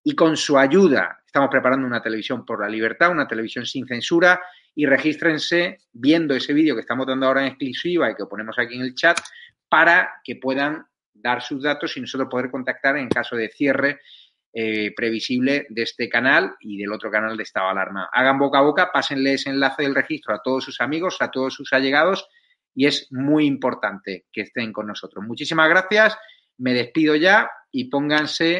y 0.03 0.15
con 0.15 0.35
su 0.35 0.57
ayuda. 0.57 1.21
Estamos 1.25 1.49
preparando 1.49 1.87
una 1.87 2.01
televisión 2.01 2.45
por 2.45 2.61
la 2.61 2.69
libertad, 2.69 3.11
una 3.11 3.27
televisión 3.27 3.65
sin 3.65 3.87
censura 3.87 4.41
y 4.75 4.85
regístrense 4.85 5.79
viendo 5.91 6.35
ese 6.35 6.53
vídeo 6.53 6.75
que 6.75 6.81
estamos 6.81 7.05
dando 7.05 7.27
ahora 7.27 7.41
en 7.41 7.47
exclusiva 7.47 8.09
y 8.09 8.15
que 8.15 8.25
ponemos 8.25 8.57
aquí 8.57 8.75
en 8.75 8.81
el 8.81 8.95
chat 8.95 9.19
para 9.69 10.21
que 10.23 10.35
puedan 10.35 10.85
dar 11.13 11.41
sus 11.41 11.61
datos 11.61 11.95
y 11.95 12.01
nosotros 12.01 12.29
poder 12.29 12.49
contactar 12.49 12.97
en 12.97 13.09
caso 13.09 13.35
de 13.35 13.49
cierre 13.49 13.99
eh, 14.53 14.93
previsible 14.95 15.65
de 15.69 15.83
este 15.83 16.09
canal 16.09 16.55
y 16.59 16.77
del 16.77 16.91
otro 16.91 17.09
canal 17.09 17.37
de 17.37 17.43
estado 17.43 17.69
alarma. 17.69 18.09
Hagan 18.11 18.37
boca 18.37 18.59
a 18.59 18.63
boca, 18.63 18.91
pásenle 18.91 19.33
ese 19.33 19.49
enlace 19.49 19.83
del 19.83 19.95
registro 19.95 20.35
a 20.35 20.41
todos 20.43 20.65
sus 20.65 20.81
amigos, 20.81 21.17
a 21.21 21.31
todos 21.31 21.53
sus 21.53 21.71
allegados 21.71 22.27
y 22.75 22.85
es 22.85 23.07
muy 23.11 23.45
importante 23.45 24.25
que 24.31 24.41
estén 24.41 24.73
con 24.73 24.87
nosotros. 24.87 25.25
Muchísimas 25.25 25.69
gracias, 25.69 26.17
me 26.57 26.73
despido 26.73 27.15
ya 27.15 27.49
y 27.71 27.85
pónganse 27.85 28.59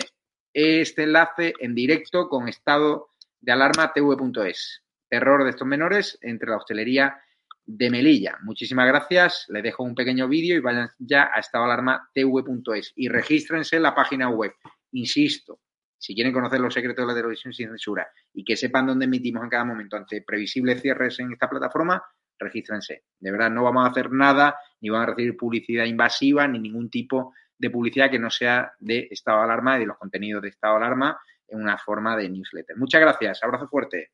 este 0.54 1.04
enlace 1.04 1.54
en 1.60 1.76
directo 1.76 2.30
con 2.30 2.48
estado 2.48 3.10
de 3.40 3.52
alarma 3.52 3.92
tv.es. 3.94 4.84
Terror 5.10 5.44
de 5.44 5.50
estos 5.50 5.68
menores 5.68 6.18
entre 6.22 6.50
la 6.50 6.58
hostelería 6.58 7.22
de 7.66 7.90
Melilla. 7.90 8.38
Muchísimas 8.44 8.88
gracias. 8.88 9.46
Les 9.50 9.64
dejo 9.64 9.84
un 9.84 9.96
pequeño 9.96 10.28
vídeo 10.28 10.56
y 10.56 10.60
vayan 10.60 10.90
ya 11.00 11.32
a 11.34 11.40
estado 11.40 11.66
alarma 11.66 12.10
tv.es 12.14 12.94
y 12.96 13.10
regístrense 13.10 13.76
en 13.76 13.84
la 13.84 13.96
página 13.96 14.30
web. 14.30 14.54
Insisto, 14.94 15.60
si 16.02 16.16
quieren 16.16 16.34
conocer 16.34 16.60
los 16.60 16.74
secretos 16.74 17.04
de 17.04 17.14
la 17.14 17.16
televisión 17.16 17.54
sin 17.54 17.68
censura 17.68 18.08
y 18.34 18.44
que 18.44 18.58
sepan 18.58 18.88
dónde 18.88 19.06
emitimos 19.06 19.44
en 19.44 19.50
cada 19.50 19.66
momento 19.66 19.98
ante 19.98 20.24
previsibles 20.24 20.82
cierres 20.82 21.20
en 21.20 21.32
esta 21.32 21.48
plataforma, 21.48 22.04
regístrense. 22.40 23.04
De 23.20 23.32
verdad, 23.32 23.52
no 23.52 23.64
vamos 23.64 23.86
a 23.86 23.92
hacer 23.92 24.12
nada, 24.12 24.58
ni 24.82 24.90
van 24.90 25.04
a 25.04 25.06
recibir 25.06 25.38
publicidad 25.38 25.86
invasiva, 25.86 26.48
ni 26.48 26.58
ningún 26.58 26.90
tipo 26.90 27.36
de 27.56 27.70
publicidad 27.70 28.10
que 28.10 28.18
no 28.18 28.32
sea 28.32 28.74
de 28.80 29.10
estado 29.12 29.38
de 29.38 29.44
alarma 29.44 29.78
y 29.78 29.82
de 29.82 29.86
los 29.86 29.98
contenidos 29.98 30.42
de 30.42 30.50
estado 30.50 30.80
de 30.80 30.86
alarma 30.86 31.20
en 31.48 31.62
una 31.62 31.78
forma 31.78 32.18
de 32.18 32.30
newsletter. 32.30 32.76
Muchas 32.78 33.00
gracias, 33.00 33.44
abrazo 33.44 33.68
fuerte. 33.68 34.14